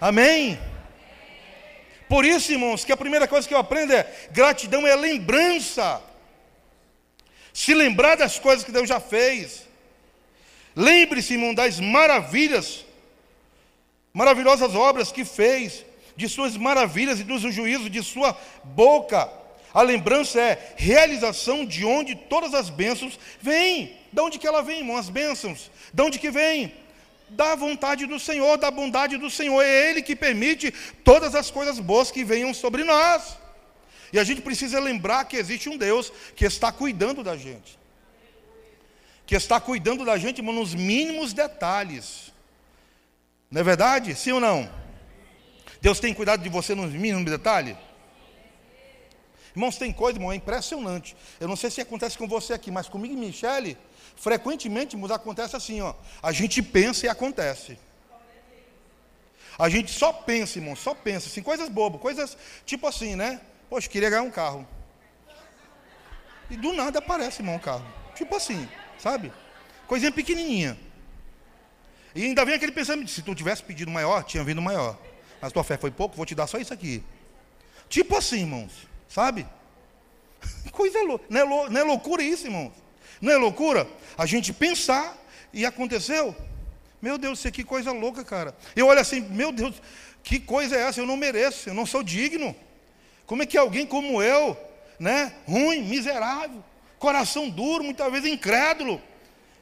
Amém? 0.00 0.58
Por 2.08 2.24
isso, 2.24 2.50
irmãos, 2.50 2.84
que 2.84 2.90
a 2.90 2.96
primeira 2.96 3.28
coisa 3.28 3.46
que 3.46 3.54
eu 3.54 3.58
aprendo 3.58 3.92
é: 3.92 4.12
gratidão 4.32 4.84
é 4.84 4.96
lembrança. 4.96 6.02
Se 7.52 7.72
lembrar 7.72 8.16
das 8.16 8.36
coisas 8.36 8.64
que 8.64 8.72
Deus 8.72 8.88
já 8.88 8.98
fez. 8.98 9.73
Lembre-se, 10.76 11.34
irmão, 11.34 11.54
das 11.54 11.78
maravilhas, 11.78 12.84
maravilhosas 14.12 14.74
obras 14.74 15.12
que 15.12 15.24
fez, 15.24 15.84
de 16.16 16.28
suas 16.28 16.56
maravilhas 16.56 17.20
e 17.20 17.24
dos 17.24 17.42
juízos 17.42 17.90
de 17.90 18.02
sua 18.02 18.36
boca. 18.64 19.30
A 19.72 19.82
lembrança 19.82 20.40
é 20.40 20.74
realização 20.76 21.64
de 21.66 21.84
onde 21.84 22.14
todas 22.14 22.54
as 22.54 22.70
bênçãos 22.70 23.18
vêm. 23.40 23.96
De 24.12 24.20
onde 24.20 24.38
que 24.38 24.46
ela 24.46 24.62
vem, 24.62 24.78
irmão? 24.78 24.96
As 24.96 25.08
bênçãos. 25.08 25.70
De 25.92 26.02
onde 26.02 26.18
que 26.18 26.30
vem? 26.30 26.72
Da 27.28 27.56
vontade 27.56 28.06
do 28.06 28.20
Senhor, 28.20 28.56
da 28.56 28.70
bondade 28.70 29.16
do 29.16 29.28
Senhor. 29.28 29.60
É 29.62 29.90
Ele 29.90 30.02
que 30.02 30.14
permite 30.14 30.72
todas 31.02 31.34
as 31.34 31.50
coisas 31.50 31.80
boas 31.80 32.12
que 32.12 32.22
venham 32.22 32.54
sobre 32.54 32.84
nós. 32.84 33.36
E 34.12 34.18
a 34.18 34.22
gente 34.22 34.40
precisa 34.40 34.78
lembrar 34.78 35.24
que 35.24 35.36
existe 35.36 35.68
um 35.68 35.76
Deus 35.76 36.12
que 36.36 36.44
está 36.44 36.70
cuidando 36.70 37.24
da 37.24 37.36
gente. 37.36 37.76
Que 39.26 39.34
está 39.34 39.60
cuidando 39.60 40.04
da 40.04 40.16
gente, 40.18 40.38
irmão, 40.38 40.54
nos 40.54 40.74
mínimos 40.74 41.32
detalhes. 41.32 42.32
Não 43.50 43.60
é 43.60 43.64
verdade? 43.64 44.14
Sim 44.14 44.32
ou 44.32 44.40
não? 44.40 44.70
Deus 45.80 46.00
tem 46.00 46.14
cuidado 46.14 46.42
de 46.42 46.48
você 46.48 46.74
nos 46.74 46.92
mínimos 46.92 47.30
detalhes? 47.30 47.76
Irmãos, 49.54 49.76
tem 49.76 49.92
coisa, 49.92 50.18
irmão, 50.18 50.32
é 50.32 50.34
impressionante. 50.34 51.16
Eu 51.38 51.46
não 51.46 51.54
sei 51.54 51.70
se 51.70 51.80
acontece 51.80 52.18
com 52.18 52.26
você 52.26 52.52
aqui, 52.52 52.70
mas 52.70 52.88
comigo 52.88 53.14
e 53.14 53.16
Michele, 53.16 53.78
frequentemente 54.16 54.96
irmãos, 54.96 55.12
acontece 55.12 55.54
assim, 55.54 55.80
ó. 55.80 55.94
A 56.22 56.32
gente 56.32 56.60
pensa 56.60 57.06
e 57.06 57.08
acontece. 57.08 57.78
A 59.56 59.68
gente 59.68 59.92
só 59.92 60.12
pensa, 60.12 60.58
irmão, 60.58 60.74
só 60.74 60.92
pensa, 60.92 61.28
assim, 61.28 61.40
coisas 61.40 61.68
bobas, 61.68 62.00
coisas 62.00 62.36
tipo 62.66 62.86
assim, 62.88 63.14
né? 63.14 63.40
Poxa, 63.70 63.88
queria 63.88 64.10
ganhar 64.10 64.22
um 64.22 64.30
carro. 64.30 64.66
E 66.50 66.56
do 66.56 66.72
nada 66.72 66.98
aparece, 66.98 67.40
irmão, 67.40 67.54
um 67.54 67.60
carro. 67.60 67.86
Tipo 68.16 68.34
assim, 68.34 68.68
sabe? 69.04 69.30
Coisinha 69.86 70.10
pequenininha. 70.10 70.78
E 72.14 72.24
ainda 72.24 72.42
vem 72.42 72.54
aquele 72.54 72.72
pensamento, 72.72 73.10
se 73.10 73.20
tu 73.20 73.34
tivesse 73.34 73.62
pedido 73.62 73.90
maior, 73.90 74.24
tinha 74.24 74.42
vindo 74.42 74.62
maior. 74.62 74.98
Mas 75.42 75.52
tua 75.52 75.62
fé 75.62 75.76
foi 75.76 75.90
pouco, 75.90 76.16
vou 76.16 76.24
te 76.24 76.34
dar 76.34 76.46
só 76.46 76.56
isso 76.56 76.72
aqui. 76.72 77.02
Tipo 77.86 78.16
assim, 78.16 78.40
irmãos. 78.40 78.72
Sabe? 79.06 79.46
Coisa 80.72 81.02
louca. 81.02 81.26
Não 81.28 81.40
é, 81.40 81.44
lou... 81.44 81.70
não 81.70 81.80
é 81.80 81.84
loucura 81.84 82.22
isso, 82.22 82.46
irmãos? 82.46 82.72
Não 83.20 83.30
é 83.30 83.36
loucura? 83.36 83.86
A 84.16 84.24
gente 84.24 84.54
pensar 84.54 85.16
e 85.52 85.66
aconteceu. 85.66 86.34
Meu 87.02 87.18
Deus, 87.18 87.40
isso 87.40 87.52
que 87.52 87.62
coisa 87.62 87.92
louca, 87.92 88.24
cara. 88.24 88.56
Eu 88.74 88.86
olho 88.86 88.98
assim, 88.98 89.20
meu 89.20 89.52
Deus, 89.52 89.80
que 90.22 90.40
coisa 90.40 90.74
é 90.74 90.80
essa? 90.80 91.00
Eu 91.00 91.06
não 91.06 91.18
mereço, 91.18 91.68
eu 91.68 91.74
não 91.74 91.84
sou 91.84 92.02
digno. 92.02 92.56
Como 93.26 93.42
é 93.42 93.46
que 93.46 93.58
alguém 93.58 93.86
como 93.86 94.22
eu, 94.22 94.56
né, 94.98 95.34
ruim, 95.46 95.82
miserável, 95.82 96.64
coração 97.04 97.50
duro, 97.50 97.84
muitas 97.84 98.10
vezes 98.10 98.32
incrédulo, 98.32 98.98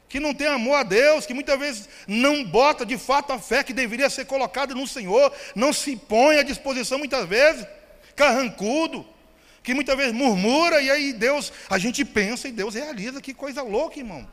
que 0.09 0.21
não 0.21 0.33
tem 0.33 0.47
amor 0.47 0.77
a 0.77 0.83
Deus, 0.85 1.27
que 1.27 1.35
muitas 1.35 1.59
vezes 1.59 1.89
não 2.07 2.45
bota 2.45 2.87
de 2.87 2.97
fato 2.97 3.33
a 3.33 3.39
fé 3.41 3.65
que 3.65 3.73
deveria 3.73 4.09
ser 4.09 4.27
colocada 4.27 4.73
no 4.77 4.87
Senhor, 4.87 5.33
não 5.53 5.73
se 5.73 5.97
põe 5.97 6.39
à 6.39 6.45
disposição 6.45 6.99
muitas 6.99 7.29
vezes, 7.29 7.67
carrancudo, 8.15 9.05
que 9.61 9.75
muitas 9.75 9.97
vezes 9.97 10.13
murmura 10.13 10.81
e 10.81 10.89
aí 10.89 11.13
Deus, 11.13 11.53
a 11.69 11.79
gente 11.79 12.05
pensa 12.05 12.47
e 12.47 12.53
Deus 12.53 12.77
realiza, 12.77 13.21
que 13.21 13.35
coisa 13.35 13.61
louca, 13.61 13.99
irmão. 13.99 14.25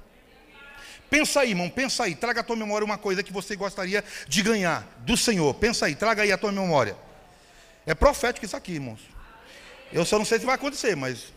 Pensa 1.10 1.40
aí, 1.40 1.50
irmão, 1.50 1.68
pensa 1.68 2.04
aí, 2.04 2.14
traga 2.14 2.42
à 2.42 2.44
tua 2.44 2.56
memória 2.56 2.86
uma 2.86 3.00
coisa 3.00 3.24
que 3.24 3.34
você 3.34 3.56
gostaria 3.56 4.04
de 4.28 4.44
ganhar 4.44 4.88
do 5.00 5.18
Senhor. 5.18 5.52
Pensa 5.56 5.88
aí, 5.88 5.96
traga 5.96 6.22
aí 6.22 6.32
a 6.32 6.38
tua 6.38 6.52
memória. 6.52 6.96
É 7.88 7.96
profético 7.96 8.46
isso 8.46 8.56
aqui, 8.56 8.74
irmãos. 8.74 9.00
Eu 9.92 10.06
só 10.06 10.20
não 10.20 10.26
sei 10.26 10.38
se 10.38 10.46
vai 10.46 10.54
acontecer, 10.54 10.96
mas 10.96 11.34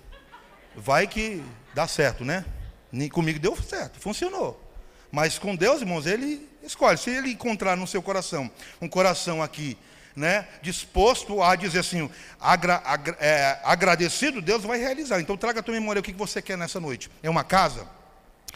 vai 0.76 1.06
que 1.06 1.42
dá 1.74 1.86
certo, 1.86 2.24
né? 2.24 2.44
Comigo 3.10 3.38
deu 3.38 3.56
certo, 3.56 3.98
funcionou. 3.98 4.60
Mas 5.10 5.38
com 5.38 5.54
Deus, 5.54 5.80
irmãos, 5.80 6.06
ele 6.06 6.48
escolhe. 6.62 6.98
Se 6.98 7.10
ele 7.10 7.30
encontrar 7.30 7.76
no 7.76 7.86
seu 7.86 8.02
coração 8.02 8.50
um 8.80 8.88
coração 8.88 9.42
aqui, 9.42 9.76
né, 10.14 10.46
disposto 10.60 11.42
a 11.42 11.56
dizer 11.56 11.80
assim, 11.80 12.10
agra, 12.38 12.82
agra, 12.84 13.16
é, 13.18 13.58
agradecido, 13.64 14.42
Deus 14.42 14.62
vai 14.62 14.78
realizar. 14.78 15.20
Então 15.20 15.36
traga 15.36 15.60
a 15.60 15.62
tua 15.62 15.74
memória 15.74 16.00
o 16.00 16.02
que 16.02 16.12
você 16.12 16.40
quer 16.42 16.56
nessa 16.56 16.78
noite. 16.78 17.10
É 17.22 17.30
uma 17.30 17.44
casa? 17.44 17.86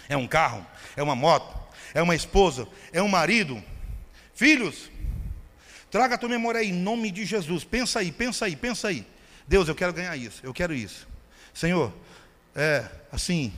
É 0.08 0.16
um 0.16 0.26
carro? 0.26 0.66
É 0.96 1.02
uma 1.02 1.14
moto? 1.14 1.58
É 1.94 2.02
uma 2.02 2.14
esposa? 2.14 2.68
É 2.92 3.02
um 3.02 3.08
marido? 3.08 3.62
Filhos? 4.34 4.90
Traga 5.90 6.16
a 6.16 6.18
tua 6.18 6.28
memória 6.28 6.60
aí, 6.60 6.70
em 6.70 6.74
nome 6.74 7.10
de 7.10 7.24
Jesus. 7.24 7.64
Pensa 7.64 8.00
aí, 8.00 8.12
pensa 8.12 8.44
aí, 8.44 8.56
pensa 8.56 8.88
aí. 8.88 9.06
Deus, 9.46 9.68
eu 9.68 9.74
quero 9.74 9.92
ganhar 9.92 10.16
isso, 10.16 10.40
eu 10.42 10.52
quero 10.52 10.74
isso. 10.74 11.06
Senhor, 11.54 11.92
é 12.56 12.84
assim, 13.12 13.52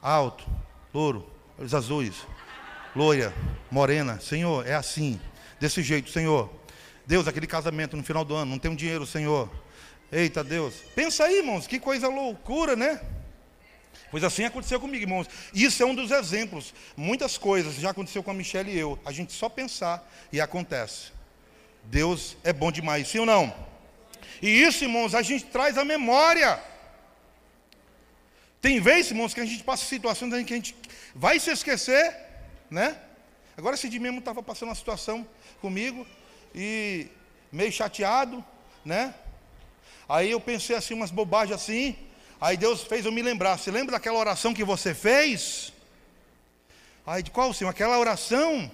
alto, 0.00 0.46
louro, 0.92 1.30
olhos 1.58 1.74
azuis, 1.74 2.14
loira, 2.96 3.32
morena. 3.70 4.18
Senhor, 4.18 4.66
é 4.66 4.74
assim, 4.74 5.20
desse 5.60 5.82
jeito, 5.82 6.10
Senhor. 6.10 6.50
Deus, 7.06 7.28
aquele 7.28 7.46
casamento 7.46 7.96
no 7.96 8.02
final 8.02 8.24
do 8.24 8.34
ano, 8.34 8.50
não 8.50 8.58
tem 8.58 8.70
um 8.70 8.74
dinheiro, 8.74 9.06
Senhor. 9.06 9.50
Eita 10.10 10.42
Deus. 10.42 10.74
Pensa 10.94 11.24
aí, 11.24 11.38
irmãos, 11.38 11.66
que 11.66 11.78
coisa 11.78 12.08
loucura, 12.08 12.74
né? 12.74 13.00
Pois 14.10 14.24
assim 14.24 14.44
aconteceu 14.44 14.80
comigo, 14.80 15.04
irmãos. 15.04 15.28
Isso 15.52 15.82
é 15.82 15.86
um 15.86 15.94
dos 15.94 16.10
exemplos. 16.10 16.72
Muitas 16.96 17.36
coisas 17.36 17.74
já 17.74 17.90
aconteceu 17.90 18.22
com 18.22 18.30
a 18.30 18.34
Michelle 18.34 18.70
e 18.70 18.78
eu. 18.78 18.98
A 19.04 19.12
gente 19.12 19.32
só 19.34 19.50
pensar 19.50 20.10
e 20.32 20.40
acontece. 20.40 21.12
Deus 21.84 22.36
é 22.42 22.52
bom 22.52 22.72
demais, 22.72 23.08
sim 23.08 23.18
ou 23.18 23.26
não? 23.26 23.54
E 24.40 24.48
isso, 24.62 24.84
irmãos, 24.84 25.14
a 25.14 25.20
gente 25.20 25.44
traz 25.46 25.76
a 25.76 25.84
memória. 25.84 26.58
Tem 28.60 28.80
vezes, 28.80 29.12
irmãos, 29.12 29.32
que 29.32 29.40
a 29.40 29.44
gente 29.44 29.62
passa 29.62 29.84
situações 29.84 30.32
em 30.32 30.44
que 30.44 30.52
a 30.52 30.56
gente 30.56 30.74
vai 31.14 31.38
se 31.38 31.50
esquecer, 31.50 32.16
né? 32.70 32.96
Agora 33.56 33.74
esse 33.74 33.88
dia 33.88 34.00
mesmo 34.00 34.18
estava 34.18 34.42
passando 34.42 34.70
uma 34.70 34.74
situação 34.74 35.26
comigo 35.60 36.06
e 36.54 37.06
meio 37.52 37.70
chateado, 37.70 38.44
né? 38.84 39.14
Aí 40.08 40.30
eu 40.30 40.40
pensei 40.40 40.74
assim 40.74 40.94
umas 40.94 41.10
bobagens 41.10 41.54
assim, 41.54 41.96
aí 42.40 42.56
Deus 42.56 42.82
fez 42.82 43.04
eu 43.04 43.12
me 43.12 43.22
lembrar. 43.22 43.58
Você 43.58 43.70
lembra 43.70 43.92
daquela 43.92 44.18
oração 44.18 44.54
que 44.54 44.64
você 44.64 44.94
fez? 44.94 45.72
Aí 47.06 47.22
de 47.22 47.30
qual, 47.30 47.52
Senhor? 47.52 47.70
Aquela 47.70 47.98
oração 47.98 48.70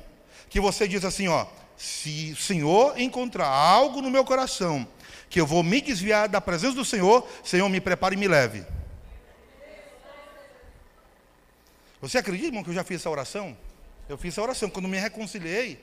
que 0.49 0.61
você 0.61 0.89
diz 0.89 1.05
assim, 1.05 1.29
ó, 1.29 1.47
se 1.77 2.33
o 2.33 2.37
Senhor 2.37 2.99
encontrar 2.99 3.49
algo 3.49 4.01
no 4.01 4.11
meu 4.11 4.25
coração 4.25 4.87
que 5.29 5.41
eu 5.41 5.47
vou 5.47 5.63
me 5.63 5.81
desviar 5.81 6.29
da 6.29 6.41
presença 6.41 6.77
do 6.77 6.85
Senhor, 6.85 7.27
Senhor, 7.43 7.69
me 7.69 7.81
prepare 7.81 8.15
e 8.15 8.19
me 8.19 8.29
leve. 8.29 8.65
Você 12.05 12.19
acredita, 12.19 12.49
irmão, 12.49 12.63
que 12.63 12.69
eu 12.69 12.75
já 12.75 12.85
fiz 12.85 13.01
essa 13.01 13.09
oração? 13.09 13.57
Eu 14.07 14.19
fiz 14.19 14.35
essa 14.35 14.43
oração. 14.43 14.69
Quando 14.69 14.87
me 14.87 14.99
reconciliei, 14.99 15.83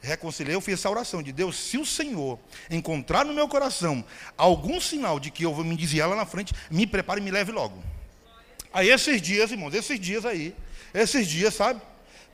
reconciliei, 0.00 0.56
eu 0.56 0.60
fiz 0.60 0.74
essa 0.74 0.90
oração 0.90 1.22
de 1.22 1.30
Deus, 1.30 1.56
se 1.56 1.78
o 1.78 1.86
Senhor 1.86 2.36
encontrar 2.68 3.24
no 3.24 3.32
meu 3.32 3.46
coração 3.46 4.04
algum 4.36 4.80
sinal 4.80 5.20
de 5.20 5.30
que 5.30 5.44
eu 5.44 5.54
vou 5.54 5.64
me 5.64 5.76
desviar 5.76 6.08
lá 6.08 6.16
na 6.16 6.26
frente, 6.26 6.52
me 6.68 6.84
prepare 6.84 7.20
e 7.20 7.22
me 7.22 7.30
leve 7.30 7.52
logo. 7.52 7.80
Aí 8.72 8.90
esses 8.90 9.22
dias, 9.22 9.52
irmãos, 9.52 9.72
esses 9.72 10.00
dias 10.00 10.26
aí, 10.26 10.52
esses 10.92 11.28
dias, 11.28 11.54
sabe? 11.54 11.80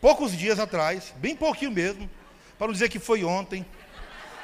Poucos 0.00 0.32
dias 0.32 0.58
atrás, 0.58 1.12
bem 1.18 1.36
pouquinho 1.36 1.72
mesmo, 1.72 2.08
para 2.56 2.68
não 2.68 2.72
dizer 2.72 2.88
que 2.88 2.98
foi 2.98 3.22
ontem. 3.24 3.66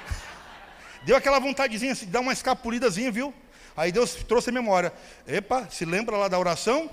Deu 1.07 1.17
aquela 1.17 1.39
vontadezinha 1.39 1.95
de 1.95 2.05
dar 2.05 2.21
uma 2.21 2.35
escapulidazinha, 2.35 3.11
viu? 3.11 3.33
Aí 3.75 3.91
Deus 3.91 4.13
trouxe 4.13 4.51
a 4.51 4.53
memória. 4.53 4.93
Epa, 5.27 5.67
se 5.71 5.87
lembra 5.87 6.19
lá 6.19 6.29
da 6.29 6.39
oração? 6.39 6.91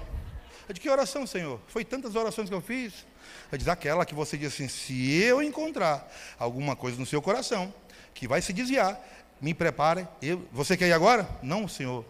De 0.73 0.79
que 0.79 0.89
oração, 0.89 1.25
Senhor? 1.25 1.59
Foi 1.67 1.83
tantas 1.83 2.15
orações 2.15 2.47
que 2.47 2.53
eu 2.53 2.61
fiz. 2.61 3.05
Ele 3.51 3.57
diz 3.57 3.67
aquela 3.67 4.05
que 4.05 4.13
você 4.13 4.37
diz 4.37 4.53
assim: 4.53 4.67
se 4.67 5.19
eu 5.21 5.41
encontrar 5.41 6.07
alguma 6.37 6.75
coisa 6.75 6.99
no 6.99 7.05
seu 7.05 7.21
coração 7.21 7.73
que 8.13 8.27
vai 8.27 8.41
se 8.41 8.53
desviar, 8.53 8.99
me 9.41 9.53
prepare. 9.53 10.07
Eu, 10.21 10.47
você 10.51 10.77
quer 10.77 10.87
ir 10.87 10.93
agora? 10.93 11.27
Não, 11.41 11.67
Senhor. 11.67 12.05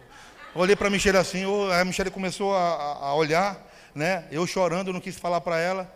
Olhei 0.54 0.76
para 0.76 0.88
a 0.88 0.90
Michelle 0.90 1.16
assim, 1.16 1.44
a 1.72 1.84
Michelle 1.84 2.10
começou 2.10 2.54
a, 2.54 3.06
a, 3.06 3.14
olhar, 3.14 3.64
né? 3.94 4.26
Eu 4.30 4.46
chorando, 4.46 4.92
não 4.92 5.00
quis 5.00 5.16
falar 5.16 5.40
para 5.40 5.58
ela. 5.58 5.90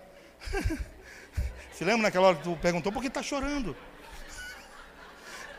Se 1.74 1.85
lembra 1.85 2.03
naquela 2.03 2.29
hora 2.29 2.37
que 2.37 2.44
tu 2.44 2.57
perguntou 2.57 2.92
por 2.92 3.03
que 3.03 3.09
está 3.09 3.22
chorando? 3.22 3.77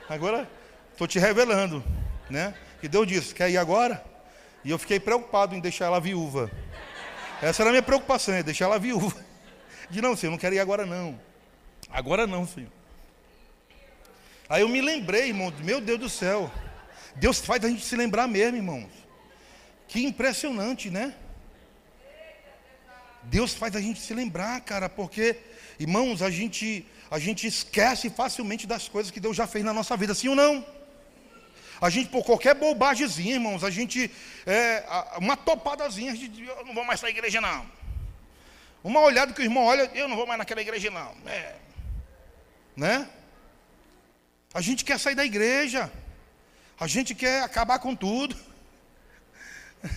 Agora 0.07 0.49
estou 0.93 1.07
te 1.07 1.19
revelando, 1.19 1.83
né? 2.29 2.55
Que 2.79 2.87
Deus 2.87 3.05
disse, 3.05 3.35
quer 3.35 3.49
ir 3.49 3.57
agora? 3.57 4.03
E 4.63 4.71
eu 4.71 4.79
fiquei 4.79 4.99
preocupado 4.99 5.53
em 5.53 5.59
deixar 5.59 5.85
ela 5.85 5.99
viúva. 5.99 6.49
Essa 7.41 7.63
era 7.63 7.69
a 7.69 7.73
minha 7.73 7.83
preocupação, 7.83 8.33
é 8.33 8.43
deixar 8.43 8.65
ela 8.65 8.79
viúva. 8.79 9.15
De 9.89 10.01
não, 10.01 10.15
Senhor, 10.15 10.31
não 10.31 10.37
quero 10.37 10.55
ir 10.55 10.59
agora 10.59 10.85
não. 10.85 11.19
Agora 11.89 12.25
não, 12.25 12.47
Senhor. 12.47 12.71
Aí 14.47 14.61
eu 14.61 14.69
me 14.69 14.81
lembrei, 14.81 15.27
irmão, 15.27 15.53
meu 15.63 15.81
Deus 15.81 15.99
do 15.99 16.09
céu. 16.09 16.51
Deus 17.15 17.39
faz 17.39 17.63
a 17.63 17.69
gente 17.69 17.83
se 17.83 17.95
lembrar 17.95 18.27
mesmo, 18.27 18.57
irmãos. 18.57 18.89
Que 19.87 20.03
impressionante, 20.03 20.89
né? 20.89 21.13
Deus 23.23 23.53
faz 23.53 23.75
a 23.75 23.81
gente 23.81 23.99
se 23.99 24.13
lembrar, 24.13 24.61
cara, 24.61 24.87
porque, 24.87 25.37
irmãos, 25.79 26.21
a 26.21 26.29
gente, 26.29 26.85
a 27.09 27.17
gente 27.17 27.47
esquece 27.47 28.09
facilmente 28.09 28.67
das 28.67 28.87
coisas 28.87 29.11
que 29.11 29.19
Deus 29.19 29.35
já 29.35 29.47
fez 29.47 29.65
na 29.65 29.73
nossa 29.73 29.97
vida, 29.97 30.13
sim 30.13 30.27
ou 30.27 30.35
não? 30.35 30.65
A 31.81 31.89
gente, 31.89 32.09
por 32.09 32.23
qualquer 32.23 32.55
bobagemzinha, 32.55 33.33
irmãos, 33.33 33.63
a 33.63 33.69
gente, 33.69 34.09
é, 34.45 34.83
uma 35.17 35.35
topadazinha, 35.35 36.11
a 36.11 36.15
gente, 36.15 36.41
eu 36.41 36.65
não 36.65 36.73
vou 36.73 36.85
mais 36.85 36.99
sair 36.99 37.11
da 37.11 37.17
igreja, 37.17 37.41
não. 37.41 37.65
Uma 38.83 39.01
olhada 39.01 39.33
que 39.33 39.41
o 39.41 39.43
irmão 39.43 39.65
olha, 39.65 39.89
eu 39.93 40.07
não 40.07 40.15
vou 40.15 40.27
mais 40.27 40.37
naquela 40.37 40.61
igreja, 40.61 40.89
não. 40.91 41.15
É. 41.25 41.55
Né? 42.75 43.09
A 44.53 44.61
gente 44.61 44.85
quer 44.85 44.99
sair 44.99 45.15
da 45.15 45.25
igreja. 45.25 45.91
A 46.79 46.87
gente 46.87 47.15
quer 47.15 47.41
acabar 47.41 47.79
com 47.79 47.95
tudo. 47.95 48.35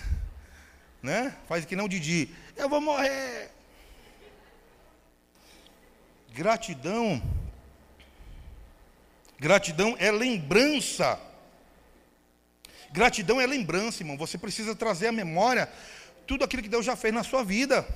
né? 1.01 1.35
Faz 1.47 1.65
que 1.65 1.75
não 1.75 1.87
Didi. 1.87 2.33
Eu 2.55 2.67
vou 2.67 2.81
morrer. 2.81 3.51
Gratidão. 6.33 7.21
Gratidão 9.37 9.95
é 9.99 10.11
lembrança 10.11 11.28
Gratidão 12.91 13.39
é 13.39 13.45
lembrança, 13.45 14.01
irmão. 14.01 14.17
Você 14.17 14.37
precisa 14.37 14.75
trazer 14.75 15.07
à 15.07 15.11
memória 15.11 15.69
tudo 16.25 16.43
aquilo 16.43 16.63
que 16.63 16.69
Deus 16.69 16.85
já 16.85 16.95
fez 16.95 17.13
na 17.13 17.23
sua 17.23 17.43
vida. 17.43 17.87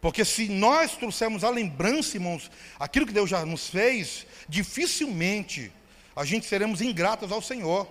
Porque 0.00 0.24
se 0.24 0.48
nós 0.48 0.96
trouxermos 0.96 1.42
a 1.42 1.50
lembrança, 1.50 2.16
irmãos, 2.16 2.50
aquilo 2.78 3.06
que 3.06 3.12
Deus 3.12 3.28
já 3.28 3.44
nos 3.44 3.68
fez, 3.68 4.26
dificilmente 4.48 5.72
a 6.14 6.24
gente 6.24 6.46
seremos 6.46 6.80
ingratos 6.80 7.32
ao 7.32 7.42
Senhor. 7.42 7.88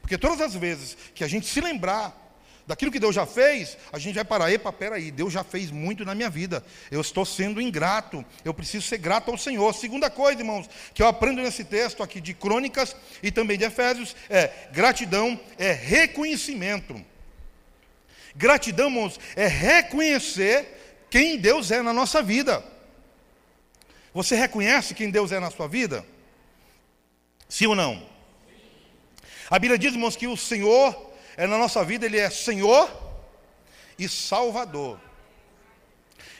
Porque 0.00 0.18
todas 0.18 0.40
as 0.40 0.54
vezes 0.54 0.96
que 1.14 1.24
a 1.24 1.28
gente 1.28 1.46
se 1.46 1.60
lembrar 1.60 2.23
daquilo 2.66 2.90
que 2.90 2.98
Deus 2.98 3.14
já 3.14 3.26
fez, 3.26 3.76
a 3.92 3.98
gente 3.98 4.14
vai 4.14 4.24
parar, 4.24 4.52
epa, 4.52 4.72
peraí, 4.72 5.10
Deus 5.10 5.32
já 5.32 5.44
fez 5.44 5.70
muito 5.70 6.04
na 6.04 6.14
minha 6.14 6.30
vida, 6.30 6.64
eu 6.90 7.00
estou 7.00 7.24
sendo 7.24 7.60
ingrato, 7.60 8.24
eu 8.44 8.54
preciso 8.54 8.86
ser 8.86 8.98
grato 8.98 9.30
ao 9.30 9.38
Senhor. 9.38 9.74
Segunda 9.74 10.08
coisa, 10.08 10.40
irmãos, 10.40 10.68
que 10.92 11.02
eu 11.02 11.06
aprendo 11.06 11.42
nesse 11.42 11.64
texto 11.64 12.02
aqui 12.02 12.20
de 12.20 12.32
Crônicas 12.32 12.96
e 13.22 13.30
também 13.30 13.58
de 13.58 13.64
Efésios, 13.64 14.16
é 14.30 14.50
gratidão 14.72 15.38
é 15.58 15.72
reconhecimento. 15.72 17.02
Gratidão, 18.34 18.88
irmãos, 18.88 19.20
é 19.36 19.46
reconhecer 19.46 21.06
quem 21.10 21.38
Deus 21.38 21.70
é 21.70 21.82
na 21.82 21.92
nossa 21.92 22.22
vida. 22.22 22.64
Você 24.12 24.34
reconhece 24.34 24.94
quem 24.94 25.10
Deus 25.10 25.32
é 25.32 25.38
na 25.38 25.50
sua 25.50 25.68
vida? 25.68 26.04
Sim 27.48 27.66
ou 27.66 27.74
não? 27.74 28.04
A 29.50 29.58
Bíblia 29.58 29.78
diz, 29.78 29.92
irmãos, 29.92 30.16
que 30.16 30.26
o 30.26 30.36
Senhor 30.36 31.13
é 31.36 31.46
na 31.46 31.58
nossa 31.58 31.84
vida, 31.84 32.06
Ele 32.06 32.18
é 32.18 32.30
Senhor 32.30 32.90
e 33.98 34.08
Salvador. 34.08 35.00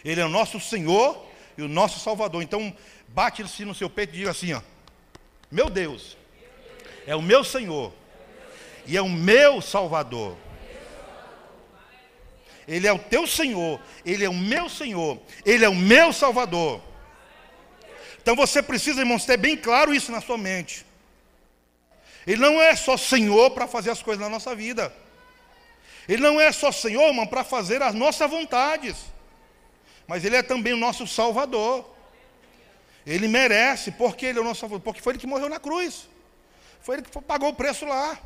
Ele 0.05 0.21
é 0.21 0.25
o 0.25 0.29
nosso 0.29 0.61
Senhor 0.61 1.27
e 1.57 1.63
o 1.63 1.69
nosso 1.69 1.99
Salvador. 2.01 2.43
Então, 2.43 2.75
bate-se 3.09 3.65
no 3.65 3.75
seu 3.75 3.89
peito 3.89 4.15
e 4.15 4.19
diga 4.19 4.31
assim: 4.31 4.53
ó, 4.53 4.61
Meu 5.51 5.71
Deus 5.71 6.17
é 7.07 7.15
o 7.15 7.23
meu 7.23 7.45
Senhor 7.45 7.93
e 8.87 8.97
é 8.97 9.03
o 9.03 9.09
meu 9.09 9.61
Salvador. 9.61 10.37
Ele 12.67 12.87
é 12.87 12.93
o 12.93 12.99
teu 12.99 13.27
Senhor, 13.27 13.79
Ele 14.07 14.25
é 14.25 14.29
o 14.29 14.35
meu 14.35 14.69
Senhor, 14.69 15.21
Ele 15.45 15.65
é 15.65 15.69
o 15.69 15.75
meu 15.75 16.13
Salvador. 16.13 16.81
Então 18.23 18.35
você 18.35 18.63
precisa, 18.63 19.01
irmãos, 19.01 19.27
ter 19.27 19.37
bem 19.37 19.55
claro 19.57 19.95
isso 19.95 20.11
na 20.11 20.21
sua 20.21 20.39
mente. 20.39 20.87
Ele 22.27 22.41
não 22.41 22.61
é 22.61 22.75
só 22.75 22.97
Senhor 22.97 23.51
para 23.51 23.67
fazer 23.67 23.91
as 23.91 24.03
coisas 24.03 24.23
na 24.23 24.31
nossa 24.31 24.55
vida. 24.55 24.93
Ele 26.09 26.23
não 26.23 26.41
é 26.41 26.53
só 26.53 26.71
Senhor, 26.71 27.09
irmão, 27.09 27.27
para 27.27 27.45
fazer 27.45 27.83
as 27.83 27.95
nossas 27.95 28.31
vontades. 28.31 28.97
Mas 30.07 30.25
Ele 30.25 30.37
é 30.37 30.43
também 30.43 30.73
o 30.73 30.77
nosso 30.77 31.07
Salvador. 31.07 31.95
Ele 33.07 33.29
merece, 33.29 33.91
porque 33.91 34.27
Ele 34.27 34.39
é 34.39 34.41
o 34.41 34.45
nosso 34.45 34.61
Salvador, 34.61 34.83
porque 34.83 35.01
foi 35.01 35.13
Ele 35.13 35.21
que 35.21 35.27
morreu 35.27 35.49
na 35.49 35.59
cruz. 35.59 36.09
Foi 36.81 36.97
Ele 36.97 37.03
que 37.03 37.21
pagou 37.23 37.51
o 37.51 37.55
preço 37.55 37.85
lá. 37.87 38.19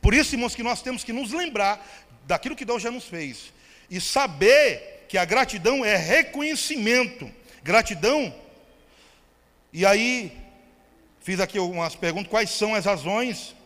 Por 0.00 0.12
isso, 0.12 0.34
irmãos, 0.34 0.54
que 0.54 0.62
nós 0.62 0.82
temos 0.82 1.04
que 1.04 1.12
nos 1.12 1.32
lembrar 1.32 1.86
daquilo 2.24 2.56
que 2.56 2.64
Deus 2.64 2.82
já 2.82 2.90
nos 2.90 3.04
fez. 3.04 3.52
E 3.90 4.00
saber 4.00 5.06
que 5.08 5.16
a 5.16 5.24
gratidão 5.24 5.84
é 5.84 5.96
reconhecimento. 5.96 7.30
Gratidão. 7.62 8.34
E 9.72 9.84
aí, 9.84 10.43
fiz 11.24 11.40
aqui 11.40 11.58
umas 11.58 11.96
perguntas: 11.96 12.30
quais 12.30 12.50
são 12.50 12.74
as 12.74 12.84
razões 12.84 13.56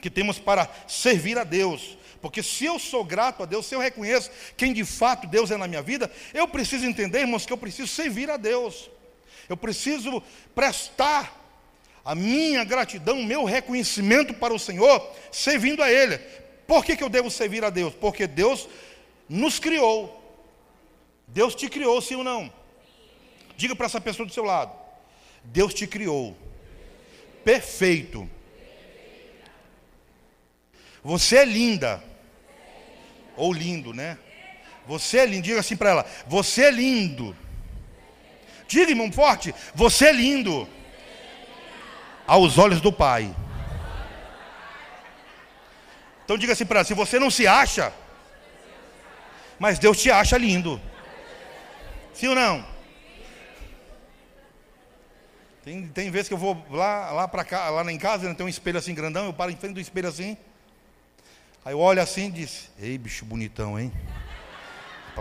que 0.00 0.10
temos 0.10 0.38
para 0.38 0.70
servir 0.86 1.36
a 1.38 1.44
Deus? 1.44 1.98
Porque 2.20 2.42
se 2.42 2.66
eu 2.66 2.78
sou 2.78 3.02
grato 3.02 3.42
a 3.42 3.46
Deus, 3.46 3.64
se 3.64 3.74
eu 3.74 3.80
reconheço 3.80 4.30
quem 4.56 4.74
de 4.74 4.84
fato 4.84 5.26
Deus 5.26 5.50
é 5.50 5.56
na 5.56 5.66
minha 5.66 5.80
vida, 5.80 6.12
eu 6.34 6.46
preciso 6.46 6.84
entender, 6.84 7.20
irmãos, 7.20 7.46
que 7.46 7.52
eu 7.52 7.56
preciso 7.56 7.88
servir 7.88 8.30
a 8.30 8.36
Deus. 8.36 8.90
Eu 9.48 9.56
preciso 9.56 10.22
prestar 10.54 11.34
a 12.04 12.14
minha 12.14 12.62
gratidão, 12.62 13.18
o 13.18 13.24
meu 13.24 13.44
reconhecimento 13.44 14.34
para 14.34 14.54
o 14.54 14.58
Senhor, 14.58 15.10
servindo 15.32 15.82
a 15.82 15.90
Ele. 15.90 16.18
Por 16.66 16.84
que, 16.84 16.96
que 16.96 17.02
eu 17.02 17.08
devo 17.08 17.30
servir 17.30 17.64
a 17.64 17.70
Deus? 17.70 17.94
Porque 17.94 18.26
Deus 18.26 18.68
nos 19.26 19.58
criou. 19.58 20.18
Deus 21.26 21.54
te 21.54 21.68
criou, 21.70 22.00
sim 22.02 22.16
ou 22.16 22.24
não? 22.24 22.52
Diga 23.56 23.74
para 23.74 23.86
essa 23.86 24.00
pessoa 24.00 24.26
do 24.26 24.32
seu 24.32 24.44
lado: 24.44 24.72
Deus 25.42 25.72
te 25.72 25.86
criou. 25.86 26.36
Perfeito. 27.44 28.28
Você 31.02 31.36
é 31.36 31.44
linda. 31.44 32.02
Ou 33.36 33.52
lindo, 33.52 33.94
né? 33.94 34.18
Você 34.86 35.18
é 35.18 35.26
lindo. 35.26 35.42
Diga 35.42 35.60
assim 35.60 35.76
para 35.76 35.90
ela: 35.90 36.06
Você 36.26 36.64
é 36.64 36.70
lindo. 36.70 37.36
Diga, 38.68 38.90
irmão, 38.90 39.10
forte: 39.10 39.54
Você 39.74 40.06
é 40.06 40.12
lindo. 40.12 40.68
Aos 42.26 42.58
olhos 42.58 42.80
do 42.80 42.92
Pai. 42.92 43.34
Então 46.30 46.38
diga 46.38 46.52
assim 46.52 46.64
para 46.64 46.78
ela: 46.78 46.84
se 46.84 46.94
você 46.94 47.18
não 47.18 47.28
se 47.28 47.44
acha, 47.44 47.92
mas 49.58 49.80
Deus 49.80 50.00
te 50.00 50.12
acha 50.12 50.38
lindo. 50.38 50.80
Sim 52.14 52.28
ou 52.28 52.34
não? 52.36 52.64
Tem, 55.62 55.86
tem 55.88 56.10
vezes 56.10 56.28
que 56.28 56.34
eu 56.34 56.38
vou 56.38 56.64
lá, 56.70 57.10
lá 57.10 57.28
para 57.28 57.44
cá, 57.44 57.68
lá 57.68 57.92
em 57.92 57.98
casa, 57.98 58.28
né, 58.28 58.34
tem 58.34 58.46
um 58.46 58.48
espelho 58.48 58.78
assim 58.78 58.94
grandão, 58.94 59.26
eu 59.26 59.32
paro 59.32 59.50
em 59.50 59.56
frente 59.56 59.74
do 59.74 59.80
espelho 59.80 60.08
assim. 60.08 60.36
Aí 61.64 61.74
eu 61.74 61.78
olho 61.78 62.00
assim 62.00 62.28
e 62.28 62.30
diz, 62.30 62.70
ei 62.78 62.96
bicho 62.96 63.24
bonitão, 63.24 63.78
hein? 63.78 63.92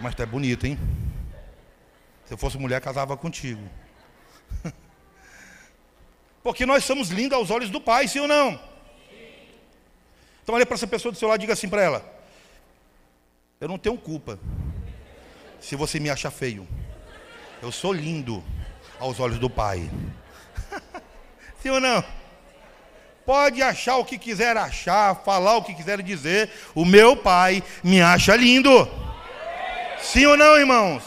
mas 0.02 0.15
tu 0.15 0.21
é 0.21 0.25
bonito, 0.25 0.65
hein? 0.65 0.80
Se 2.25 2.34
eu 2.34 2.38
fosse 2.38 2.58
mulher, 2.58 2.80
casava 2.80 3.17
contigo. 3.17 3.62
Porque 6.41 6.65
nós 6.65 6.86
somos 6.86 7.10
lindos 7.10 7.38
aos 7.38 7.52
olhos 7.52 7.69
do 7.69 7.82
Pai, 7.82 8.08
sim 8.08 8.19
ou 8.19 8.28
não? 8.28 8.58
Então 10.41 10.56
olha 10.56 10.65
para 10.65 10.75
essa 10.75 10.88
pessoa 10.88 11.12
do 11.12 11.17
seu 11.17 11.28
lado 11.28 11.39
e 11.39 11.41
diga 11.41 11.54
assim 11.54 11.67
para 11.67 11.82
ela: 11.82 12.23
Eu 13.60 13.67
não 13.67 13.78
tenho 13.78 13.97
culpa 13.97 14.39
se 15.60 15.75
você 15.75 15.99
me 15.99 16.10
acha 16.10 16.32
feio. 16.32 16.67
Eu 17.62 17.71
sou 17.71 17.91
lindo 17.91 18.43
aos 18.99 19.19
olhos 19.19 19.38
do 19.38 19.49
Pai. 19.49 19.89
Sim 21.62 21.69
ou 21.69 21.80
não? 21.80 22.04
Pode 23.26 23.62
achar 23.62 23.98
o 23.98 24.06
que 24.06 24.17
quiser 24.17 24.58
achar, 24.58 25.24
falar 25.24 25.58
o 25.58 25.63
que 25.63 25.76
quiser 25.76 26.02
dizer. 26.02 26.50
O 26.74 26.84
meu 26.84 27.15
Pai 27.15 27.63
me 27.84 28.02
acha 28.02 28.36
lindo. 28.36 28.89
Sim 30.02 30.26
ou 30.26 30.38
não, 30.38 30.58
irmãos? 30.58 31.04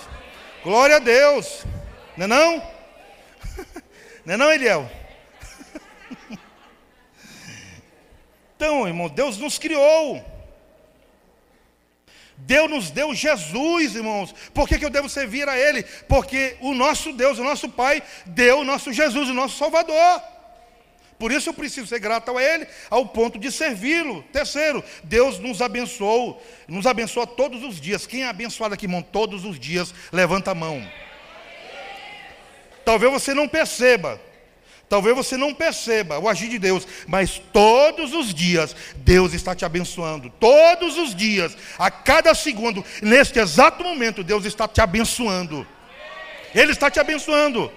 Glória 0.63 0.97
a 0.97 1.01
Deus. 1.01 1.65
Não 2.17 2.25
é 2.25 2.29
não? 2.29 2.73
Não 4.25 4.35
é 4.35 4.37
não, 4.37 4.53
Eliel? 4.53 4.89
Então, 8.55 8.87
irmão, 8.87 9.09
Deus 9.09 9.39
nos 9.39 9.59
criou. 9.59 10.25
Deus 12.37 12.71
nos 12.71 12.91
deu 12.93 13.13
Jesus, 13.13 13.97
irmãos. 13.97 14.33
Por 14.55 14.69
que, 14.69 14.79
que 14.79 14.85
eu 14.85 14.91
devo 14.91 15.09
servir 15.09 15.49
a 15.49 15.59
Ele? 15.59 15.83
Porque 16.09 16.57
o 16.61 16.73
nosso 16.73 17.13
Deus, 17.13 17.41
o 17.41 17.43
nosso 17.45 17.69
Pai, 17.69 18.01
deu 18.27 18.61
o 18.61 18.65
nosso 18.65 18.93
Jesus, 18.93 19.29
o 19.29 19.35
nosso 19.35 19.59
Salvador. 19.59 20.23
Por 21.23 21.31
isso 21.31 21.51
eu 21.51 21.55
preciso 21.55 21.87
ser 21.87 22.01
grato 22.01 22.37
a 22.37 22.43
Ele, 22.43 22.67
ao 22.91 23.07
ponto 23.07 23.39
de 23.39 23.53
servi-lo. 23.53 24.25
Terceiro, 24.33 24.83
Deus 25.05 25.39
nos 25.39 25.63
abençoou, 25.63 26.43
nos 26.67 26.85
abençoa 26.85 27.29
todos 27.29 27.63
os 27.63 27.81
dias. 27.81 28.09
Quem 28.09 28.25
é 28.25 28.29
abençoado 28.29 28.75
aqui, 28.75 28.87
irmão? 28.87 29.03
Todos 29.03 29.45
os 29.45 29.57
dias, 29.57 29.95
levanta 30.11 30.51
a 30.51 30.55
mão. 30.57 30.85
Talvez 32.85 33.13
você 33.13 33.33
não 33.33 33.47
perceba, 33.47 34.21
Talvez 34.89 35.15
você 35.15 35.37
não 35.37 35.55
perceba 35.55 36.19
o 36.19 36.29
agir 36.29 36.49
de 36.49 36.59
Deus, 36.59 36.89
mas 37.07 37.41
todos 37.53 38.13
os 38.13 38.35
dias 38.35 38.75
Deus 38.97 39.33
está 39.33 39.55
te 39.55 39.65
abençoando. 39.65 40.29
Todos 40.41 40.99
os 40.99 41.15
dias, 41.15 41.57
a 41.79 41.89
cada 41.89 42.35
segundo, 42.35 42.85
neste 43.01 43.39
exato 43.39 43.85
momento, 43.85 44.25
Deus 44.25 44.45
está 44.45 44.67
te 44.67 44.81
abençoando. 44.81 45.65
Ele 46.53 46.73
está 46.73 46.91
te 46.91 46.99
abençoando. 46.99 47.73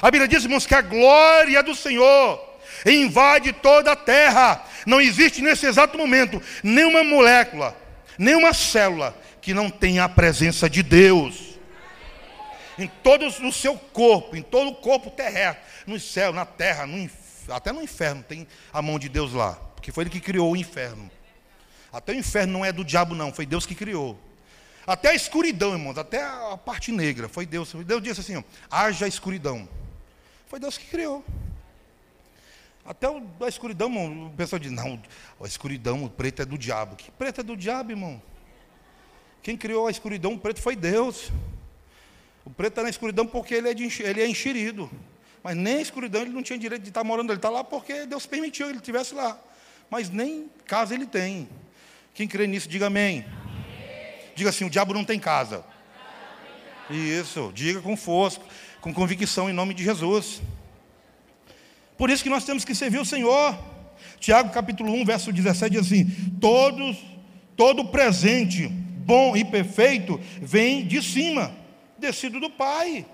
A 0.00 0.10
Bíblia 0.10 0.26
diz, 0.26 0.42
irmãos, 0.42 0.64
que 0.64 0.74
a 0.74 0.80
glória 0.80 1.62
do 1.62 1.74
Senhor 1.74 2.47
invade 2.86 3.52
toda 3.52 3.92
a 3.92 3.96
terra. 3.96 4.64
Não 4.86 5.00
existe 5.00 5.42
nesse 5.42 5.66
exato 5.66 5.96
momento 5.96 6.40
nenhuma 6.62 7.02
molécula, 7.04 7.76
nenhuma 8.18 8.52
célula 8.52 9.16
que 9.40 9.54
não 9.54 9.70
tenha 9.70 10.04
a 10.04 10.08
presença 10.08 10.68
de 10.68 10.82
Deus 10.82 11.48
em 12.78 12.86
todos 12.86 13.40
no 13.40 13.52
seu 13.52 13.76
corpo, 13.76 14.36
em 14.36 14.42
todo 14.42 14.70
o 14.70 14.74
corpo 14.76 15.10
terrestre, 15.10 15.62
no 15.86 15.98
céu, 15.98 16.32
na 16.32 16.46
terra, 16.46 16.86
no, 16.86 17.10
até 17.48 17.72
no 17.72 17.82
inferno 17.82 18.22
tem 18.22 18.46
a 18.72 18.80
mão 18.80 18.98
de 18.98 19.08
Deus 19.08 19.32
lá, 19.32 19.54
porque 19.74 19.90
foi 19.90 20.04
ele 20.04 20.10
que 20.10 20.20
criou 20.20 20.52
o 20.52 20.56
inferno. 20.56 21.10
Até 21.92 22.12
o 22.12 22.14
inferno 22.14 22.52
não 22.52 22.64
é 22.64 22.70
do 22.70 22.84
diabo 22.84 23.14
não, 23.14 23.32
foi 23.32 23.44
Deus 23.44 23.66
que 23.66 23.74
criou. 23.74 24.18
Até 24.86 25.10
a 25.10 25.14
escuridão, 25.14 25.72
irmãos, 25.72 25.98
até 25.98 26.22
a 26.22 26.56
parte 26.56 26.92
negra, 26.92 27.28
foi 27.28 27.44
Deus. 27.44 27.72
Deus 27.74 28.02
disse 28.02 28.20
assim: 28.20 28.36
ó, 28.36 28.42
haja 28.70 29.06
escuridão. 29.06 29.68
Foi 30.46 30.58
Deus 30.58 30.78
que 30.78 30.86
criou. 30.86 31.24
Até 32.88 33.06
a 33.06 33.48
escuridão, 33.48 33.88
irmão, 33.88 34.28
o 34.28 34.30
pessoal 34.30 34.58
diz: 34.58 34.72
não, 34.72 34.98
a 35.38 35.46
escuridão, 35.46 36.04
o 36.04 36.08
preto 36.08 36.40
é 36.40 36.46
do 36.46 36.56
diabo. 36.56 36.96
Que 36.96 37.10
preto 37.10 37.42
é 37.42 37.44
do 37.44 37.54
diabo, 37.54 37.92
irmão? 37.92 38.22
Quem 39.42 39.58
criou 39.58 39.86
a 39.86 39.90
escuridão, 39.90 40.32
o 40.32 40.38
preto 40.38 40.62
foi 40.62 40.74
Deus. 40.74 41.30
O 42.46 42.50
preto 42.50 42.72
está 42.72 42.82
na 42.82 42.88
escuridão 42.88 43.26
porque 43.26 43.54
ele 43.54 43.68
é, 43.68 43.74
de, 43.74 44.02
ele 44.02 44.22
é 44.22 44.26
enxerido. 44.26 44.90
Mas 45.42 45.54
nem 45.54 45.76
a 45.76 45.80
escuridão 45.82 46.22
ele 46.22 46.30
não 46.30 46.42
tinha 46.42 46.58
direito 46.58 46.80
de 46.80 46.88
estar 46.88 47.04
morando. 47.04 47.30
Ele 47.30 47.38
está 47.38 47.50
lá 47.50 47.62
porque 47.62 48.06
Deus 48.06 48.24
permitiu 48.24 48.64
que 48.64 48.72
ele 48.72 48.78
estivesse 48.78 49.14
lá. 49.14 49.38
Mas 49.90 50.08
nem 50.08 50.50
casa 50.64 50.94
ele 50.94 51.04
tem. 51.04 51.46
Quem 52.14 52.26
crê 52.26 52.46
nisso, 52.46 52.66
diga 52.70 52.86
amém. 52.86 53.18
amém. 53.18 54.32
Diga 54.34 54.48
assim: 54.48 54.64
o 54.64 54.70
diabo 54.70 54.94
não 54.94 55.04
tem 55.04 55.20
casa. 55.20 55.62
Isso, 56.88 57.52
diga 57.54 57.82
com 57.82 57.94
força, 57.98 58.40
com 58.80 58.94
convicção 58.94 59.50
em 59.50 59.52
nome 59.52 59.74
de 59.74 59.84
Jesus. 59.84 60.40
Por 61.98 62.08
isso 62.08 62.22
que 62.22 62.30
nós 62.30 62.44
temos 62.44 62.64
que 62.64 62.76
servir 62.76 63.00
o 63.00 63.04
Senhor. 63.04 63.58
Tiago 64.20 64.50
capítulo 64.50 64.92
1, 64.92 65.04
verso 65.04 65.32
17 65.32 65.72
diz 65.72 65.86
assim: 65.86 66.04
Todos, 66.40 66.96
todo 67.56 67.88
presente, 67.88 68.68
bom 68.68 69.36
e 69.36 69.44
perfeito, 69.44 70.18
vem 70.40 70.86
de 70.86 71.02
cima 71.02 71.52
descido 71.98 72.38
do 72.38 72.48
Pai. 72.48 73.04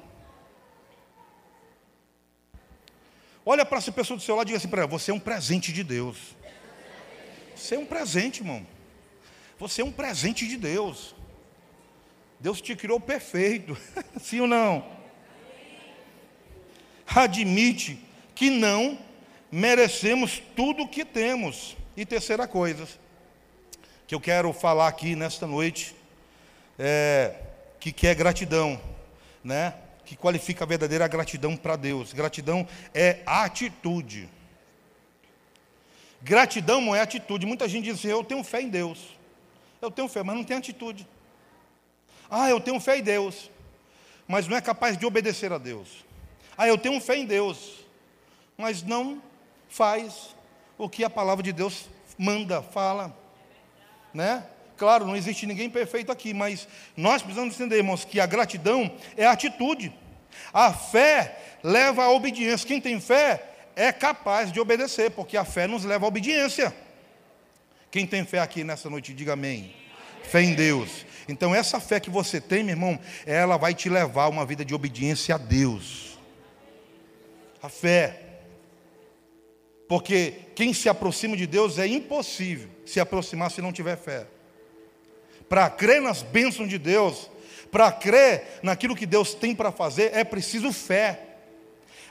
Olha 3.47 3.64
para 3.64 3.79
essa 3.79 3.90
pessoa 3.90 4.18
do 4.18 4.23
seu 4.23 4.37
lado 4.37 4.47
e 4.47 4.49
diga 4.49 4.59
assim 4.59 4.68
para 4.68 4.83
ela: 4.83 4.90
Você 4.90 5.11
é 5.11 5.14
um 5.14 5.20
presente 5.20 5.73
de 5.73 5.83
Deus. 5.83 6.18
Você 7.57 7.77
é 7.77 7.79
um 7.79 7.87
presente, 7.87 8.40
irmão. 8.40 8.66
Você 9.59 9.81
é 9.81 9.85
um 9.85 9.92
presente 9.92 10.47
de 10.47 10.59
Deus. 10.59 11.14
Deus 12.38 12.61
te 12.61 12.77
criou 12.77 13.01
perfeito. 13.01 13.77
Sim 14.20 14.40
ou 14.40 14.47
não? 14.47 14.85
Admite 17.07 17.99
que 18.35 18.51
não 18.51 18.99
merecemos 19.51 20.42
tudo 20.57 20.83
o 20.83 20.88
que 20.88 21.05
temos. 21.05 21.77
E 21.97 22.05
terceira 22.05 22.47
coisa 22.49 22.87
que 24.07 24.14
eu 24.14 24.20
quero 24.20 24.53
falar 24.53 24.88
aqui 24.88 25.14
nesta 25.14 25.47
noite 25.47 25.94
é 26.79 27.35
que 27.79 27.92
quer 27.92 28.14
gratidão, 28.14 28.81
né? 29.42 29.75
que 30.05 30.16
qualifica 30.16 30.64
a 30.64 30.66
verdadeira 30.66 31.09
gratidão 31.09 31.57
para 31.57 31.77
Deus. 31.77 32.12
Gratidão 32.12 32.66
é 32.92 33.20
atitude. 33.25 34.29
Gratidão 36.23 36.81
não 36.81 36.94
é 36.94 37.01
atitude. 37.01 37.47
Muita 37.47 37.68
gente 37.68 37.85
diz 37.85 37.99
assim, 37.99 38.09
eu 38.09 38.23
tenho 38.23 38.44
fé 38.44 38.61
em 38.61 38.68
Deus. 38.68 38.99
Eu 39.81 39.90
tenho 39.90 40.09
fé, 40.09 40.23
mas 40.23 40.37
não 40.37 40.44
tem 40.44 40.57
atitude. 40.57 41.07
Ah, 42.31 42.49
eu 42.49 42.61
tenho 42.61 42.81
fé 42.81 42.99
em 42.99 43.03
Deus, 43.03 43.51
mas 44.27 44.49
não 44.49 44.57
é 44.57 44.61
capaz 44.61 44.97
de 44.97 45.05
obedecer 45.05 45.53
a 45.53 45.59
Deus. 45.59 46.05
Ah, 46.57 46.66
eu 46.66 46.79
tenho 46.79 47.01
fé 47.01 47.16
em 47.16 47.27
Deus, 47.27 47.84
mas 48.57 48.83
não 48.83 49.23
faz 49.69 50.35
o 50.79 50.88
que 50.88 51.05
a 51.05 51.11
palavra 51.11 51.43
de 51.43 51.53
Deus 51.53 51.88
manda, 52.19 52.62
fala, 52.62 53.17
né? 54.12 54.45
Claro, 54.77 55.07
não 55.07 55.17
existe 55.17 55.47
ninguém 55.47 55.71
perfeito 55.71 56.11
aqui, 56.11 56.35
mas 56.35 56.67
nós 56.97 57.23
precisamos 57.23 57.55
entender, 57.55 57.77
irmãos, 57.77 58.05
que 58.05 58.19
a 58.19 58.27
gratidão 58.27 58.93
é 59.17 59.25
a 59.25 59.33
atitude. 59.33 59.93
A 60.53 60.73
fé 60.73 61.38
leva 61.62 62.05
à 62.05 62.11
obediência. 62.11 62.67
Quem 62.67 62.81
tem 62.81 63.01
fé 63.01 63.43
é 63.77 63.93
capaz 63.93 64.51
de 64.51 64.61
obedecer, 64.61 65.11
porque 65.11 65.37
a 65.37 65.45
fé 65.45 65.67
nos 65.67 65.85
leva 65.85 66.07
à 66.07 66.09
obediência. 66.09 66.75
Quem 67.90 68.07
tem 68.07 68.25
fé 68.25 68.40
aqui 68.40 68.64
nessa 68.64 68.90
noite, 68.90 69.14
diga 69.14 69.35
amém. 69.35 69.73
Fé 70.25 70.43
em 70.43 70.55
Deus. 70.55 71.07
Então, 71.29 71.55
essa 71.55 71.79
fé 71.79 72.01
que 72.01 72.11
você 72.11 72.40
tem, 72.40 72.64
meu 72.64 72.73
irmão, 72.73 72.99
ela 73.25 73.57
vai 73.57 73.75
te 73.75 73.88
levar 73.88 74.25
a 74.25 74.29
uma 74.29 74.45
vida 74.45 74.64
de 74.64 74.75
obediência 74.75 75.37
a 75.37 75.38
Deus. 75.38 76.19
A 77.62 77.69
fé. 77.69 78.24
Porque 79.94 80.35
quem 80.57 80.74
se 80.74 80.88
aproxima 80.88 81.37
de 81.37 81.46
Deus 81.46 81.78
é 81.78 81.87
impossível 81.87 82.68
se 82.85 82.98
aproximar 82.98 83.48
se 83.52 83.62
não 83.62 83.72
tiver 83.72 83.96
fé. 83.96 84.26
Para 85.48 85.70
crer 85.70 86.02
nas 86.02 86.20
bênçãos 86.20 86.68
de 86.68 86.78
Deus, 86.78 87.30
para 87.70 87.92
crer 87.92 88.59
naquilo 88.61 88.96
que 88.96 89.07
Deus 89.07 89.35
tem 89.35 89.54
para 89.54 89.70
fazer, 89.70 90.12
é 90.12 90.24
preciso 90.24 90.72
fé. 90.72 91.37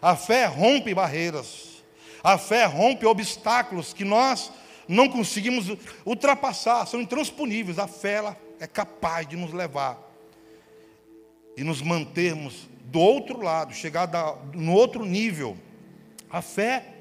A 0.02 0.16
fé 0.16 0.46
rompe 0.46 0.94
barreiras. 0.94 1.84
A 2.24 2.38
fé 2.38 2.64
rompe 2.64 3.06
obstáculos 3.06 3.92
que 3.92 4.06
nós 4.06 4.50
não 4.88 5.10
conseguimos 5.10 5.66
ultrapassar, 6.06 6.88
são 6.88 7.02
intransponíveis. 7.02 7.78
A 7.78 7.88
fé 7.90 8.14
ela 8.14 8.38
é 8.62 8.66
capaz 8.66 9.28
de 9.28 9.36
nos 9.36 9.52
levar 9.52 10.00
e 11.58 11.66
nos 11.66 11.82
mantermos 11.82 12.66
do 12.86 13.02
outro 13.02 13.42
lado, 13.42 13.74
chegar 13.74 14.06
da, 14.06 14.38
no 14.54 14.72
outro 14.72 15.04
nível. 15.04 15.58
A 16.30 16.42
fé. 16.42 16.93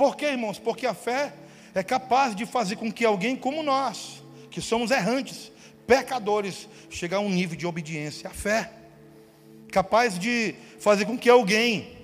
Por 0.00 0.16
quê, 0.16 0.28
irmãos? 0.28 0.58
Porque 0.58 0.86
a 0.86 0.94
fé 0.94 1.30
é 1.74 1.82
capaz 1.82 2.34
de 2.34 2.46
fazer 2.46 2.76
com 2.76 2.90
que 2.90 3.04
alguém 3.04 3.36
como 3.36 3.62
nós, 3.62 4.24
que 4.50 4.58
somos 4.58 4.90
errantes, 4.90 5.52
pecadores, 5.86 6.66
chegar 6.88 7.18
a 7.18 7.20
um 7.20 7.28
nível 7.28 7.54
de 7.54 7.66
obediência. 7.66 8.30
A 8.30 8.32
fé. 8.32 8.72
Capaz 9.70 10.18
de 10.18 10.54
fazer 10.78 11.04
com 11.04 11.18
que 11.18 11.28
alguém 11.28 11.98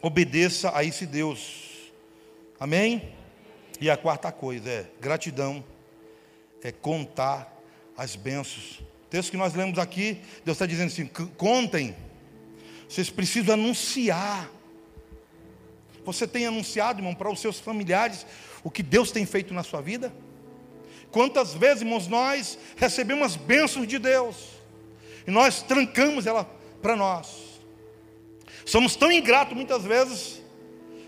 obedeça 0.00 0.74
a 0.74 0.82
esse 0.82 1.04
Deus. 1.04 1.92
Amém? 2.58 3.12
E 3.78 3.90
a 3.90 3.96
quarta 3.98 4.32
coisa 4.32 4.70
é 4.70 4.86
gratidão, 4.98 5.62
é 6.62 6.72
contar 6.72 7.54
as 7.94 8.16
bênçãos. 8.16 8.80
O 9.02 9.08
texto 9.10 9.30
que 9.30 9.36
nós 9.36 9.52
lemos 9.52 9.78
aqui, 9.78 10.18
Deus 10.46 10.54
está 10.54 10.64
dizendo 10.64 10.86
assim: 10.86 11.06
contem, 11.36 11.94
vocês 12.88 13.10
precisam 13.10 13.52
anunciar. 13.52 14.50
Você 16.04 16.26
tem 16.26 16.46
anunciado, 16.46 17.00
irmão, 17.00 17.14
para 17.14 17.30
os 17.30 17.40
seus 17.40 17.58
familiares 17.58 18.26
o 18.62 18.70
que 18.70 18.82
Deus 18.82 19.10
tem 19.10 19.24
feito 19.26 19.52
na 19.54 19.62
sua 19.62 19.80
vida? 19.80 20.12
Quantas 21.10 21.54
vezes, 21.54 21.82
irmãos, 21.82 22.08
nós 22.08 22.58
recebemos 22.76 23.24
as 23.24 23.36
bênçãos 23.36 23.86
de 23.86 23.98
Deus 23.98 24.36
e 25.26 25.30
nós 25.30 25.62
trancamos 25.62 26.26
ela 26.26 26.44
para 26.82 26.96
nós. 26.96 27.60
Somos 28.64 28.96
tão 28.96 29.10
ingratos 29.12 29.54
muitas 29.54 29.84
vezes 29.84 30.42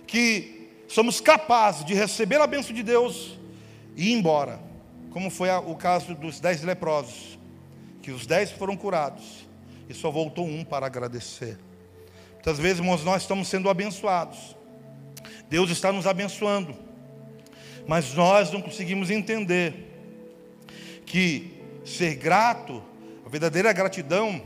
que 0.06 0.70
somos 0.88 1.20
capazes 1.20 1.84
de 1.84 1.94
receber 1.94 2.40
a 2.40 2.46
bênção 2.46 2.74
de 2.74 2.82
Deus 2.82 3.38
e 3.96 4.10
ir 4.10 4.12
embora 4.12 4.66
como 5.16 5.30
foi 5.30 5.48
o 5.48 5.74
caso 5.74 6.14
dos 6.14 6.40
dez 6.40 6.62
leprosos, 6.62 7.38
que 8.02 8.10
os 8.10 8.26
dez 8.26 8.50
foram 8.50 8.76
curados 8.76 9.48
e 9.88 9.94
só 9.94 10.10
voltou 10.10 10.44
um 10.46 10.62
para 10.62 10.84
agradecer. 10.84 11.58
Muitas 12.34 12.58
vezes, 12.58 12.80
irmãos, 12.80 13.02
nós 13.02 13.22
estamos 13.22 13.48
sendo 13.48 13.70
abençoados, 13.70 14.54
Deus 15.48 15.70
está 15.70 15.92
nos 15.92 16.06
abençoando, 16.06 16.74
mas 17.86 18.14
nós 18.14 18.50
não 18.50 18.60
conseguimos 18.60 19.10
entender 19.10 19.74
que 21.04 21.54
ser 21.84 22.16
grato, 22.16 22.82
a 23.24 23.28
verdadeira 23.28 23.72
gratidão, 23.72 24.42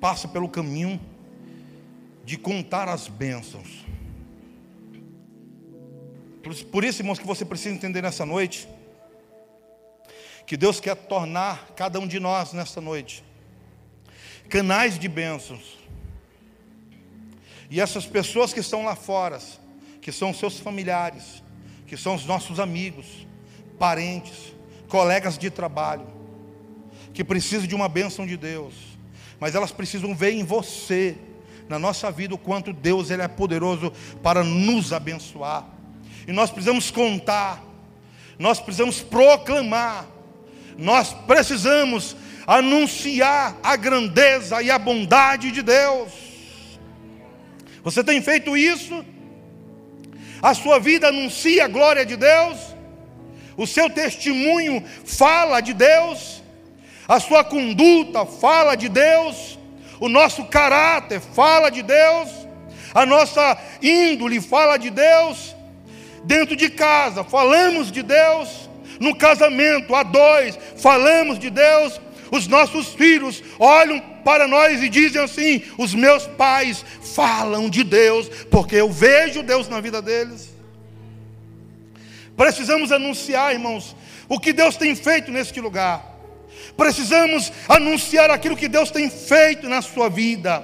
passa 0.00 0.28
pelo 0.28 0.48
caminho 0.48 1.00
de 2.24 2.36
contar 2.36 2.88
as 2.88 3.08
bênçãos. 3.08 3.84
Por 6.70 6.84
isso, 6.84 7.00
irmãos, 7.00 7.18
que 7.18 7.26
você 7.26 7.44
precisa 7.44 7.74
entender 7.74 8.02
nessa 8.02 8.24
noite 8.24 8.68
que 10.46 10.56
Deus 10.56 10.78
quer 10.78 10.94
tornar 10.94 11.72
cada 11.74 11.98
um 11.98 12.06
de 12.06 12.20
nós 12.20 12.52
nesta 12.52 12.80
noite 12.80 13.24
canais 14.48 14.98
de 14.98 15.08
bênçãos. 15.08 15.76
E 17.68 17.80
essas 17.80 18.06
pessoas 18.06 18.52
que 18.52 18.60
estão 18.60 18.84
lá 18.84 18.94
fora, 18.94 19.40
que 20.06 20.12
são 20.12 20.32
seus 20.32 20.60
familiares, 20.60 21.42
que 21.84 21.96
são 21.96 22.14
os 22.14 22.24
nossos 22.24 22.60
amigos, 22.60 23.26
parentes, 23.76 24.54
colegas 24.86 25.36
de 25.36 25.50
trabalho, 25.50 26.06
que 27.12 27.24
precisam 27.24 27.66
de 27.66 27.74
uma 27.74 27.88
bênção 27.88 28.24
de 28.24 28.36
Deus, 28.36 28.72
mas 29.40 29.56
elas 29.56 29.72
precisam 29.72 30.14
ver 30.14 30.30
em 30.30 30.44
você, 30.44 31.16
na 31.68 31.76
nossa 31.76 32.08
vida, 32.12 32.36
o 32.36 32.38
quanto 32.38 32.72
Deus 32.72 33.10
ele 33.10 33.22
é 33.22 33.26
poderoso 33.26 33.92
para 34.22 34.44
nos 34.44 34.92
abençoar. 34.92 35.66
E 36.24 36.30
nós 36.30 36.52
precisamos 36.52 36.88
contar, 36.88 37.64
nós 38.38 38.60
precisamos 38.60 39.00
proclamar 39.00 40.06
nós 40.78 41.12
precisamos 41.26 42.14
anunciar 42.46 43.56
a 43.60 43.74
grandeza 43.74 44.62
e 44.62 44.70
a 44.70 44.78
bondade 44.78 45.50
de 45.50 45.62
Deus. 45.62 46.12
Você 47.82 48.04
tem 48.04 48.22
feito 48.22 48.56
isso? 48.56 49.04
A 50.46 50.54
sua 50.54 50.78
vida 50.78 51.08
anuncia 51.08 51.64
a 51.64 51.68
glória 51.68 52.06
de 52.06 52.14
Deus? 52.14 52.56
O 53.56 53.66
seu 53.66 53.90
testemunho 53.90 54.80
fala 55.04 55.60
de 55.60 55.74
Deus? 55.74 56.40
A 57.08 57.18
sua 57.18 57.42
conduta 57.42 58.24
fala 58.24 58.76
de 58.76 58.88
Deus? 58.88 59.58
O 59.98 60.08
nosso 60.08 60.44
caráter 60.44 61.18
fala 61.20 61.68
de 61.68 61.82
Deus? 61.82 62.30
A 62.94 63.04
nossa 63.04 63.58
índole 63.82 64.40
fala 64.40 64.76
de 64.76 64.88
Deus? 64.88 65.56
Dentro 66.22 66.54
de 66.54 66.70
casa 66.70 67.24
falamos 67.24 67.90
de 67.90 68.04
Deus? 68.04 68.66
no 69.00 69.14
casamento, 69.16 69.94
a 69.94 70.02
dois, 70.02 70.58
falamos 70.76 71.38
de 71.38 71.50
Deus, 71.50 72.00
os 72.30 72.46
nossos 72.46 72.88
filhos 72.94 73.42
olham 73.58 74.00
para 74.24 74.48
nós 74.48 74.82
e 74.82 74.88
dizem 74.88 75.22
assim: 75.22 75.62
os 75.78 75.94
meus 75.94 76.26
pais 76.26 76.84
falam 77.14 77.68
de 77.70 77.84
Deus, 77.84 78.28
porque 78.50 78.76
eu 78.76 78.90
vejo 78.90 79.42
Deus 79.42 79.68
na 79.68 79.80
vida 79.80 80.02
deles. 80.02 80.54
Precisamos 82.36 82.92
anunciar, 82.92 83.54
irmãos, 83.54 83.96
o 84.28 84.38
que 84.38 84.52
Deus 84.52 84.76
tem 84.76 84.94
feito 84.94 85.30
neste 85.30 85.60
lugar. 85.60 86.14
Precisamos 86.76 87.50
anunciar 87.68 88.30
aquilo 88.30 88.56
que 88.56 88.68
Deus 88.68 88.90
tem 88.90 89.08
feito 89.08 89.68
na 89.68 89.80
sua 89.80 90.10
vida. 90.10 90.62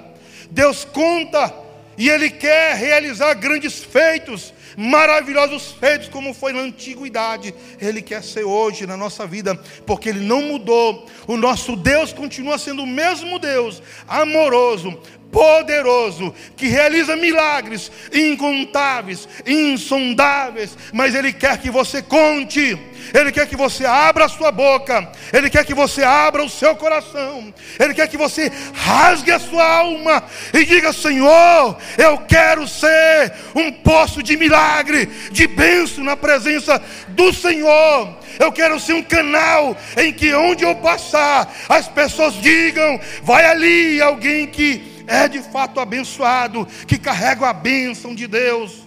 Deus 0.51 0.85
conta 0.85 1.62
e 1.96 2.09
Ele 2.09 2.31
quer 2.31 2.76
realizar 2.76 3.35
grandes 3.35 3.83
feitos 3.83 4.52
maravilhosos 4.76 5.72
feitos 5.72 6.09
como 6.09 6.35
foi 6.35 6.52
na 6.52 6.61
antiguidade, 6.61 7.55
Ele 7.81 8.00
quer 8.00 8.22
ser 8.22 8.44
hoje 8.44 8.87
na 8.87 8.96
nossa 8.96 9.26
vida, 9.26 9.55
porque 9.87 10.09
Ele 10.09 10.20
não 10.20 10.42
mudou. 10.42 11.07
O 11.26 11.37
nosso 11.37 11.76
Deus 11.76 12.12
continua 12.12 12.59
sendo 12.59 12.83
o 12.83 12.87
mesmo 12.87 13.38
Deus, 13.38 13.83
amoroso, 14.07 14.98
poderoso, 15.33 16.33
que 16.55 16.68
realiza 16.68 17.16
milagres 17.16 17.90
incontáveis, 18.12 19.27
insondáveis, 19.47 20.77
mas 20.92 21.14
Ele 21.14 21.33
quer 21.33 21.57
que 21.57 21.71
você 21.71 22.03
conte, 22.03 22.79
Ele 23.14 23.33
quer 23.33 23.49
que 23.49 23.57
você 23.57 23.87
abra 23.87 24.27
a 24.27 24.29
sua 24.29 24.53
boca, 24.53 25.11
Ele 25.33 25.49
quer 25.49 25.64
que 25.64 25.73
você 25.73 26.05
abra 26.05 26.45
o 26.45 26.51
seu 26.51 26.77
coração, 26.77 27.53
Ele 27.81 27.95
quer 27.95 28.09
que 28.09 28.18
você 28.18 28.53
rasgue 28.75 29.33
a 29.33 29.38
sua 29.38 29.66
alma 29.66 30.23
e 30.53 30.66
diga: 30.66 30.92
Senhor, 30.92 31.79
eu 31.97 32.18
quero 32.18 32.68
ser 32.68 33.33
um 33.55 33.73
poço 33.73 34.23
de 34.23 34.37
milagre, 34.37 35.07
de 35.31 35.47
bênção 35.47 36.05
na 36.05 36.16
presença 36.16 36.81
do 37.09 37.33
Senhor. 37.33 38.18
Eu 38.38 38.53
quero 38.53 38.79
ser 38.79 38.92
um 38.92 39.03
canal 39.03 39.77
em 39.97 40.12
que 40.12 40.35
onde 40.35 40.62
eu 40.62 40.75
passar, 40.77 41.51
as 41.71 41.88
pessoas 41.88 42.35
digam: 42.35 43.01
vai 43.23 43.47
ali 43.47 44.01
alguém 44.03 44.47
que 44.47 44.91
é 45.07 45.29
de 45.29 45.41
fato 45.41 45.81
abençoado, 45.81 46.67
que 46.87 46.99
carrega 46.99 47.49
a 47.49 47.53
bênção 47.53 48.15
de 48.15 48.27
Deus. 48.27 48.87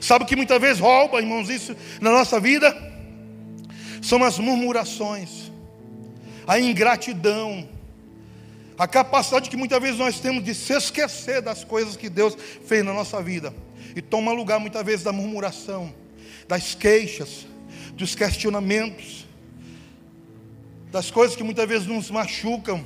Sabe 0.00 0.24
o 0.24 0.26
que 0.26 0.36
muitas 0.36 0.60
vezes 0.60 0.80
rouba, 0.80 1.20
irmãos, 1.20 1.48
isso 1.48 1.76
na 2.00 2.10
nossa 2.10 2.40
vida? 2.40 2.74
São 4.02 4.24
as 4.24 4.38
murmurações, 4.38 5.52
a 6.46 6.58
ingratidão, 6.58 7.68
A 8.80 8.88
capacidade 8.88 9.50
que 9.50 9.58
muitas 9.58 9.78
vezes 9.78 9.98
nós 9.98 10.20
temos 10.20 10.42
de 10.42 10.54
se 10.54 10.72
esquecer 10.72 11.42
das 11.42 11.62
coisas 11.62 11.98
que 11.98 12.08
Deus 12.08 12.34
fez 12.64 12.82
na 12.82 12.94
nossa 12.94 13.22
vida. 13.22 13.54
E 13.94 14.00
toma 14.00 14.32
lugar 14.32 14.58
muitas 14.58 14.82
vezes 14.82 15.02
da 15.02 15.12
murmuração, 15.12 15.92
das 16.48 16.74
queixas, 16.74 17.46
dos 17.92 18.14
questionamentos, 18.14 19.26
das 20.90 21.10
coisas 21.10 21.36
que 21.36 21.42
muitas 21.42 21.68
vezes 21.68 21.86
nos 21.86 22.10
machucam. 22.10 22.82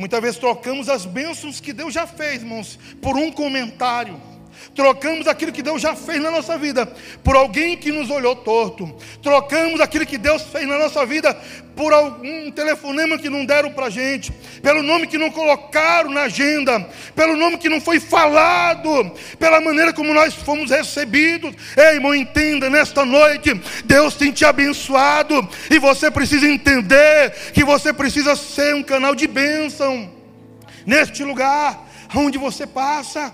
Muitas 0.00 0.22
vezes 0.22 0.38
trocamos 0.38 0.88
as 0.88 1.04
bênçãos 1.04 1.60
que 1.60 1.74
Deus 1.74 1.92
já 1.92 2.06
fez, 2.06 2.40
irmãos, 2.40 2.78
por 3.02 3.18
um 3.18 3.30
comentário 3.30 4.18
Trocamos 4.74 5.26
aquilo 5.26 5.52
que 5.52 5.62
Deus 5.62 5.82
já 5.82 5.94
fez 5.94 6.20
na 6.20 6.30
nossa 6.30 6.56
vida 6.56 6.86
por 7.24 7.36
alguém 7.36 7.76
que 7.76 7.90
nos 7.90 8.10
olhou 8.10 8.36
torto. 8.36 8.94
Trocamos 9.22 9.80
aquilo 9.80 10.06
que 10.06 10.18
Deus 10.18 10.42
fez 10.42 10.66
na 10.66 10.78
nossa 10.78 11.04
vida 11.04 11.36
por 11.74 11.92
algum 11.92 12.50
telefonema 12.50 13.18
que 13.18 13.30
não 13.30 13.44
deram 13.44 13.72
para 13.72 13.88
gente, 13.88 14.30
pelo 14.62 14.82
nome 14.82 15.06
que 15.06 15.16
não 15.16 15.30
colocaram 15.30 16.10
na 16.10 16.22
agenda, 16.22 16.86
pelo 17.14 17.36
nome 17.36 17.56
que 17.56 17.68
não 17.68 17.80
foi 17.80 17.98
falado, 17.98 19.12
pela 19.38 19.60
maneira 19.60 19.92
como 19.92 20.12
nós 20.12 20.34
fomos 20.34 20.70
recebidos. 20.70 21.54
Ei, 21.76 21.94
irmão, 21.94 22.14
entenda, 22.14 22.68
nesta 22.68 23.04
noite, 23.04 23.58
Deus 23.84 24.14
tem 24.14 24.30
te 24.30 24.44
abençoado 24.44 25.48
e 25.70 25.78
você 25.78 26.10
precisa 26.10 26.46
entender 26.46 27.32
que 27.52 27.64
você 27.64 27.92
precisa 27.92 28.36
ser 28.36 28.74
um 28.74 28.82
canal 28.82 29.14
de 29.14 29.26
bênção 29.26 30.10
neste 30.86 31.24
lugar 31.24 31.88
onde 32.14 32.38
você 32.38 32.66
passa. 32.66 33.32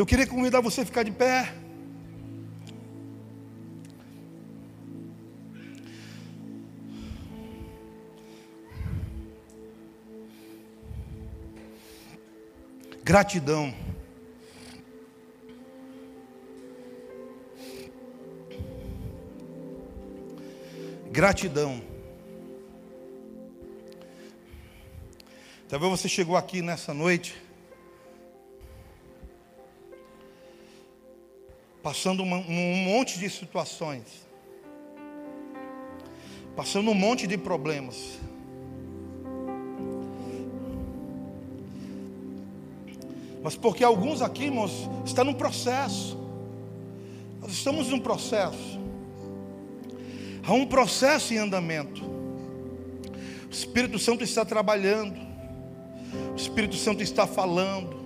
Eu 0.00 0.06
queria 0.06 0.26
convidar 0.26 0.62
você 0.62 0.80
a 0.80 0.86
ficar 0.86 1.02
de 1.02 1.10
pé. 1.10 1.52
Gratidão. 13.04 13.74
Gratidão. 21.12 21.82
Talvez 25.68 25.90
você 25.90 26.08
chegou 26.08 26.38
aqui 26.38 26.62
nessa 26.62 26.94
noite 26.94 27.49
passando 31.90 32.22
uma, 32.22 32.36
um 32.36 32.76
monte 32.84 33.18
de 33.18 33.28
situações, 33.28 34.04
passando 36.54 36.88
um 36.88 36.94
monte 36.94 37.26
de 37.26 37.36
problemas. 37.36 38.20
Mas 43.42 43.56
porque 43.56 43.82
alguns 43.82 44.22
aqui, 44.22 44.44
irmãos, 44.44 44.88
estão 45.04 45.24
no 45.24 45.34
processo. 45.34 46.16
Nós 47.40 47.50
estamos 47.50 47.88
num 47.88 47.98
processo. 47.98 48.78
Há 50.46 50.52
um 50.52 50.66
processo 50.66 51.34
em 51.34 51.38
andamento. 51.38 52.04
O 52.04 53.50
Espírito 53.50 53.98
Santo 53.98 54.22
está 54.22 54.44
trabalhando. 54.44 55.18
O 56.34 56.36
Espírito 56.36 56.76
Santo 56.76 57.02
está 57.02 57.26
falando. 57.26 57.96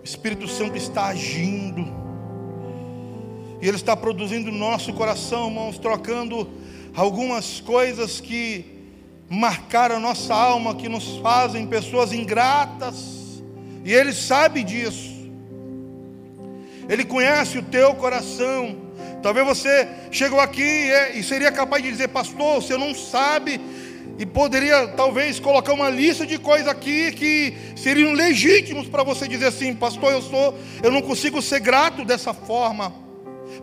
O 0.00 0.04
Espírito 0.04 0.48
Santo 0.48 0.78
está 0.78 1.08
agindo. 1.08 1.97
E 3.60 3.66
Ele 3.66 3.76
está 3.76 3.96
produzindo 3.96 4.52
no 4.52 4.58
nosso 4.58 4.92
coração, 4.92 5.48
irmãos, 5.48 5.78
trocando 5.78 6.48
algumas 6.94 7.60
coisas 7.60 8.20
que 8.20 8.64
marcaram 9.28 9.96
a 9.96 10.00
nossa 10.00 10.34
alma, 10.34 10.76
que 10.76 10.88
nos 10.88 11.16
fazem 11.16 11.66
pessoas 11.66 12.12
ingratas. 12.12 13.42
E 13.84 13.92
Ele 13.92 14.12
sabe 14.12 14.62
disso. 14.62 15.16
Ele 16.88 17.04
conhece 17.04 17.58
o 17.58 17.62
teu 17.62 17.94
coração. 17.94 18.76
Talvez 19.22 19.44
você 19.44 19.88
chegou 20.12 20.38
aqui 20.38 20.90
e 21.14 21.22
seria 21.24 21.50
capaz 21.50 21.82
de 21.82 21.90
dizer, 21.90 22.08
pastor, 22.08 22.62
você 22.62 22.76
não 22.76 22.94
sabe, 22.94 23.60
e 24.16 24.24
poderia 24.24 24.86
talvez 24.88 25.40
colocar 25.40 25.72
uma 25.72 25.90
lista 25.90 26.24
de 26.24 26.38
coisas 26.38 26.68
aqui 26.68 27.10
que 27.10 27.54
seriam 27.76 28.12
legítimos 28.12 28.86
para 28.86 29.02
você 29.02 29.26
dizer 29.26 29.46
assim, 29.46 29.74
pastor, 29.74 30.12
eu 30.12 30.22
sou, 30.22 30.56
eu 30.80 30.92
não 30.92 31.02
consigo 31.02 31.42
ser 31.42 31.58
grato 31.58 32.04
dessa 32.04 32.32
forma 32.32 33.07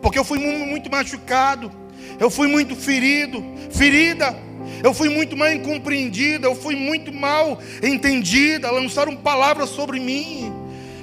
porque 0.02 0.20
eu 0.20 0.24
fui 0.24 0.40
muito 0.40 0.90
machucado, 0.90 1.72
eu 2.20 2.30
fui 2.30 2.48
muito 2.48 2.76
ferido, 2.76 3.44
ferida, 3.72 4.36
eu 4.84 4.94
fui 4.94 5.10
muito 5.10 5.36
mal 5.36 5.52
incompreendida, 5.52 6.48
eu 6.48 6.56
fui 6.56 6.76
muito 6.76 7.14
mal 7.14 7.60
entendida, 7.82 8.72
lançaram 8.72 9.16
palavras 9.16 9.70
sobre 9.70 10.00
mim, 10.00 10.54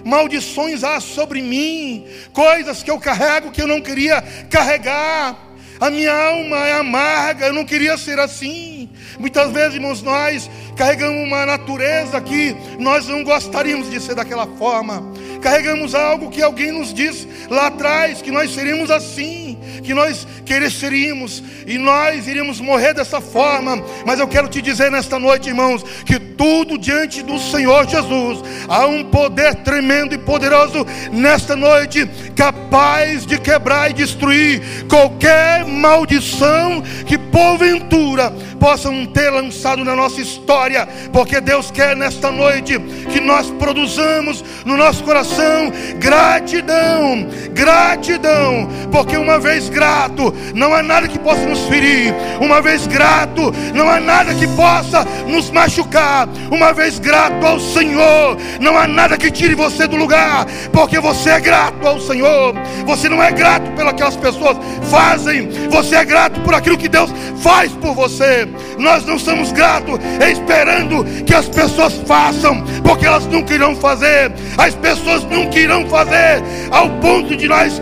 maldições 0.05 0.85
há 0.85 1.01
sobre 1.01 1.43
mim, 1.43 2.07
coisas 2.33 2.83
que 2.83 2.91
eu 2.91 2.99
carrego 2.99 3.51
que 3.51 3.63
eu 3.63 3.67
não 3.67 3.81
queria 3.81 4.23
carregar. 4.51 5.51
A 5.81 5.91
minha 5.91 6.13
alma 6.13 6.59
é 6.59 6.75
amarga, 6.75 7.47
eu 7.47 7.53
não 7.53 7.65
queria 7.65 7.99
ser 7.99 8.17
assim. 8.21 8.89
Muitas 9.19 9.51
vezes, 9.53 9.75
irmãos, 9.75 10.03
nós 10.03 10.51
carregamos 10.77 11.27
uma 11.27 11.47
natureza 11.47 12.21
que 12.21 12.57
nós 12.79 13.07
não 13.07 13.23
gostaríamos 13.25 13.91
de 13.91 14.01
ser 14.01 14.15
daquela 14.15 14.47
forma 14.47 15.13
carregamos 15.43 15.95
algo 15.95 16.31
que 16.31 16.41
alguém 16.41 16.73
nos 16.73 16.95
disse 16.95 17.29
lá 17.51 17.67
atrás, 17.67 18.23
que 18.23 18.31
nós 18.31 18.55
seríamos 18.55 18.91
assim, 18.91 19.59
que 19.83 19.93
nós 19.93 20.27
quereceríamos 20.47 21.43
e 21.67 21.77
nós 21.77 22.27
iríamos 22.27 22.61
morrer 22.61 22.95
dessa 22.95 23.21
forma. 23.21 23.85
Mas 24.07 24.21
eu 24.21 24.29
quero 24.29 24.49
te 24.49 24.63
dizer 24.63 24.91
nesta 24.91 25.19
noite, 25.19 25.49
irmãos, 25.49 25.83
que 26.07 26.19
tudo 26.43 26.77
diante 26.77 27.23
do 27.23 27.39
Senhor 27.39 27.87
Jesus. 27.87 28.43
Há 28.69 28.85
um 28.87 29.05
poder 29.05 29.55
tremendo 29.63 30.13
e 30.13 30.19
poderoso 30.19 30.85
nesta 31.13 31.55
noite, 31.55 32.05
capaz 32.35 33.25
de 33.25 33.39
quebrar 33.39 33.91
e 33.91 33.95
destruir 33.95 34.61
qualquer 34.89 35.65
maldição 35.65 36.83
que 37.07 37.17
porventura 37.17 38.33
possam 38.59 39.07
ter 39.07 39.31
lançado 39.31 39.85
na 39.85 39.95
nossa 39.95 40.21
história, 40.21 40.89
porque 41.13 41.41
Deus 41.41 41.71
quer 41.71 41.97
nesta 41.97 42.31
noite 42.31 42.79
que 43.13 43.21
nós 43.21 43.51
produzamos 43.51 44.45
no 44.65 44.77
nosso 44.77 45.03
coração 45.03 45.73
gratidão, 45.99 47.27
gratidão, 47.51 48.69
porque 48.91 49.17
uma 49.17 49.39
vez 49.41 49.69
grato, 49.69 50.33
não 50.55 50.73
há 50.73 50.81
nada 50.81 51.09
que 51.09 51.19
possa 51.19 51.45
nos 51.45 51.61
ferir, 51.67 52.15
uma 52.41 52.61
vez 52.61 52.87
grato, 52.87 53.53
não 53.75 53.89
há 53.89 53.99
nada 53.99 54.35
que 54.35 54.47
possa 54.49 55.05
nos 55.27 55.51
machucar, 55.51 56.29
uma 56.51 56.73
vez 56.73 56.99
grato 56.99 57.45
ao 57.47 57.59
Senhor, 57.59 58.37
não 58.61 58.77
há 58.77 58.87
nada 58.87 59.17
que 59.17 59.31
tire 59.31 59.55
você 59.55 59.87
do 59.87 59.97
lugar, 59.97 60.47
porque 60.73 61.01
você 61.01 61.31
é 61.31 61.41
grato 61.41 61.87
ao 61.87 62.01
Senhor, 62.01 62.55
você 62.87 63.09
não 63.09 63.23
é 63.23 63.31
grato 63.31 63.71
pelas 63.73 63.95
que 63.95 64.03
as 64.03 64.17
pessoas 64.17 64.57
fazem, 64.91 65.49
você 65.71 65.97
é 65.97 66.05
grato 66.05 66.41
por 66.41 66.55
aquilo 66.55 66.79
que 66.79 66.89
Deus 66.89 67.11
faz 67.43 67.73
por 67.73 67.95
você. 67.95 68.49
Nós 68.79 69.05
não 69.05 69.19
somos 69.19 69.53
gratos 69.53 69.99
esperando 70.31 71.05
que 71.25 71.35
as 71.35 71.49
pessoas 71.49 71.95
façam, 72.07 72.63
porque 72.83 73.07
elas 73.07 73.27
nunca 73.27 73.55
irão 73.55 73.77
fazer. 73.77 74.33
As 74.57 74.75
pessoas 74.75 75.25
nunca 75.25 75.59
irão 75.59 75.87
fazer 75.89 76.43
ao 76.71 76.89
ponto 77.01 77.37
de 77.37 77.49
nós 77.49 77.81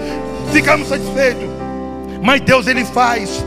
ficarmos 0.52 0.88
satisfeitos. 0.88 1.48
Mas 2.22 2.40
Deus 2.40 2.66
ele 2.66 2.84
faz. 2.84 3.44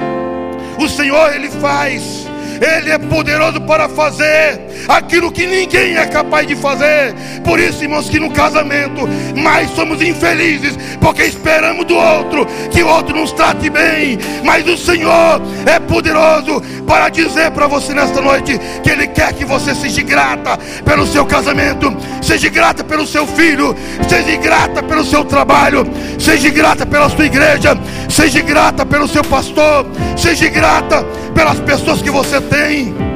O 0.80 0.88
Senhor 0.88 1.34
ele 1.34 1.50
faz. 1.50 2.28
Ele 2.64 2.92
é 2.92 2.98
poderoso 2.98 3.60
para 3.62 3.90
fazer 3.90 4.62
aquilo 4.88 5.32
que 5.32 5.46
ninguém 5.46 5.98
é 5.98 6.06
capaz 6.06 6.48
de 6.48 6.56
fazer. 6.56 7.14
Por 7.44 7.60
isso, 7.60 7.84
irmãos, 7.84 8.10
que 8.10 8.20
no 8.20 8.32
casamento 8.32 9.02
mais 9.36 9.70
somos 9.72 10.02
infelizes, 10.02 10.78
porque 11.02 11.24
esperamos 11.24 11.86
do 11.86 11.96
outro 11.96 12.46
que 12.72 12.82
o 12.82 12.88
outro 12.88 13.16
nos 13.16 13.34
trate 13.34 13.70
bem. 13.70 14.18
Mas 14.46 14.66
o 14.66 14.78
Senhor 14.78 15.42
é 15.66 15.78
poderoso 15.78 16.62
para 16.86 17.10
dizer 17.10 17.52
para 17.52 17.68
você 17.68 17.94
nesta 17.94 18.22
noite 18.22 18.60
que 18.82 18.90
Ele 18.90 19.08
quer 19.08 19.34
que 19.34 19.46
você 19.46 19.74
seja 19.74 20.02
grata 20.02 20.58
pelo 20.84 21.06
seu 21.06 21.26
casamento, 21.26 21.96
seja 22.22 22.50
grata 22.50 22.84
pelo 22.84 23.06
seu 23.06 23.26
filho, 23.26 23.76
seja 24.08 24.38
grata 24.38 24.84
pelo 24.84 25.04
seu 25.04 25.24
trabalho, 25.24 25.86
seja 26.20 26.50
grata 26.50 26.86
pela 26.86 27.10
sua 27.10 27.26
igreja, 27.26 27.78
seja 28.10 28.42
grata 28.42 28.86
pelo 28.86 29.08
seu 29.08 29.24
pastor, 29.24 29.86
seja 30.18 30.50
grata 30.50 31.04
pelas 31.34 31.60
pessoas 31.60 32.02
que 32.02 32.10
você 32.10 32.40
tem. 32.42 33.13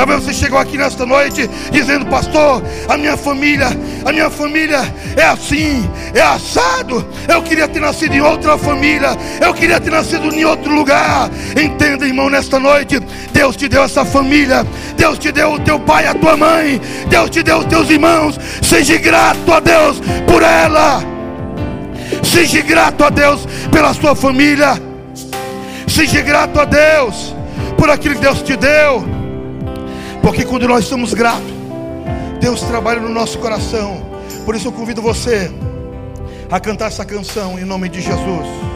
Talvez 0.00 0.24
você 0.24 0.32
chegou 0.32 0.58
aqui 0.58 0.78
nesta 0.78 1.04
noite 1.04 1.46
dizendo, 1.70 2.06
pastor, 2.06 2.62
a 2.88 2.96
minha 2.96 3.18
família, 3.18 3.68
a 4.02 4.10
minha 4.10 4.30
família 4.30 4.80
é 5.14 5.24
assim, 5.24 5.86
é 6.14 6.22
assado. 6.22 7.06
Eu 7.28 7.42
queria 7.42 7.68
ter 7.68 7.80
nascido 7.80 8.14
em 8.14 8.22
outra 8.22 8.56
família, 8.56 9.10
eu 9.42 9.52
queria 9.52 9.78
ter 9.78 9.90
nascido 9.90 10.34
em 10.34 10.42
outro 10.42 10.74
lugar. 10.74 11.28
Entenda, 11.54 12.06
irmão, 12.06 12.30
nesta 12.30 12.58
noite, 12.58 12.98
Deus 13.30 13.56
te 13.56 13.68
deu 13.68 13.82
essa 13.82 14.02
família, 14.02 14.66
Deus 14.96 15.18
te 15.18 15.30
deu 15.30 15.52
o 15.52 15.60
teu 15.60 15.78
pai, 15.78 16.06
a 16.06 16.14
tua 16.14 16.34
mãe, 16.34 16.80
Deus 17.10 17.28
te 17.28 17.42
deu 17.42 17.58
os 17.58 17.66
teus 17.66 17.90
irmãos. 17.90 18.40
Seja 18.62 18.96
grato 18.96 19.52
a 19.52 19.60
Deus 19.60 20.00
por 20.26 20.42
ela. 20.42 21.04
Seja 22.24 22.62
grato 22.62 23.04
a 23.04 23.10
Deus 23.10 23.46
pela 23.70 23.92
sua 23.92 24.16
família. 24.16 24.80
Seja 25.86 26.22
grato 26.22 26.58
a 26.58 26.64
Deus 26.64 27.36
por 27.76 27.90
aquilo 27.90 28.14
que 28.14 28.22
Deus 28.22 28.40
te 28.40 28.56
deu. 28.56 29.19
Porque 30.22 30.44
quando 30.44 30.68
nós 30.68 30.84
estamos 30.84 31.14
gratos, 31.14 31.52
Deus 32.40 32.60
trabalha 32.62 33.00
no 33.00 33.08
nosso 33.08 33.38
coração. 33.38 34.04
Por 34.44 34.54
isso 34.54 34.68
eu 34.68 34.72
convido 34.72 35.02
você 35.02 35.50
a 36.50 36.58
cantar 36.58 36.86
essa 36.86 37.04
canção 37.04 37.58
em 37.58 37.64
nome 37.64 37.88
de 37.88 38.00
Jesus. 38.00 38.69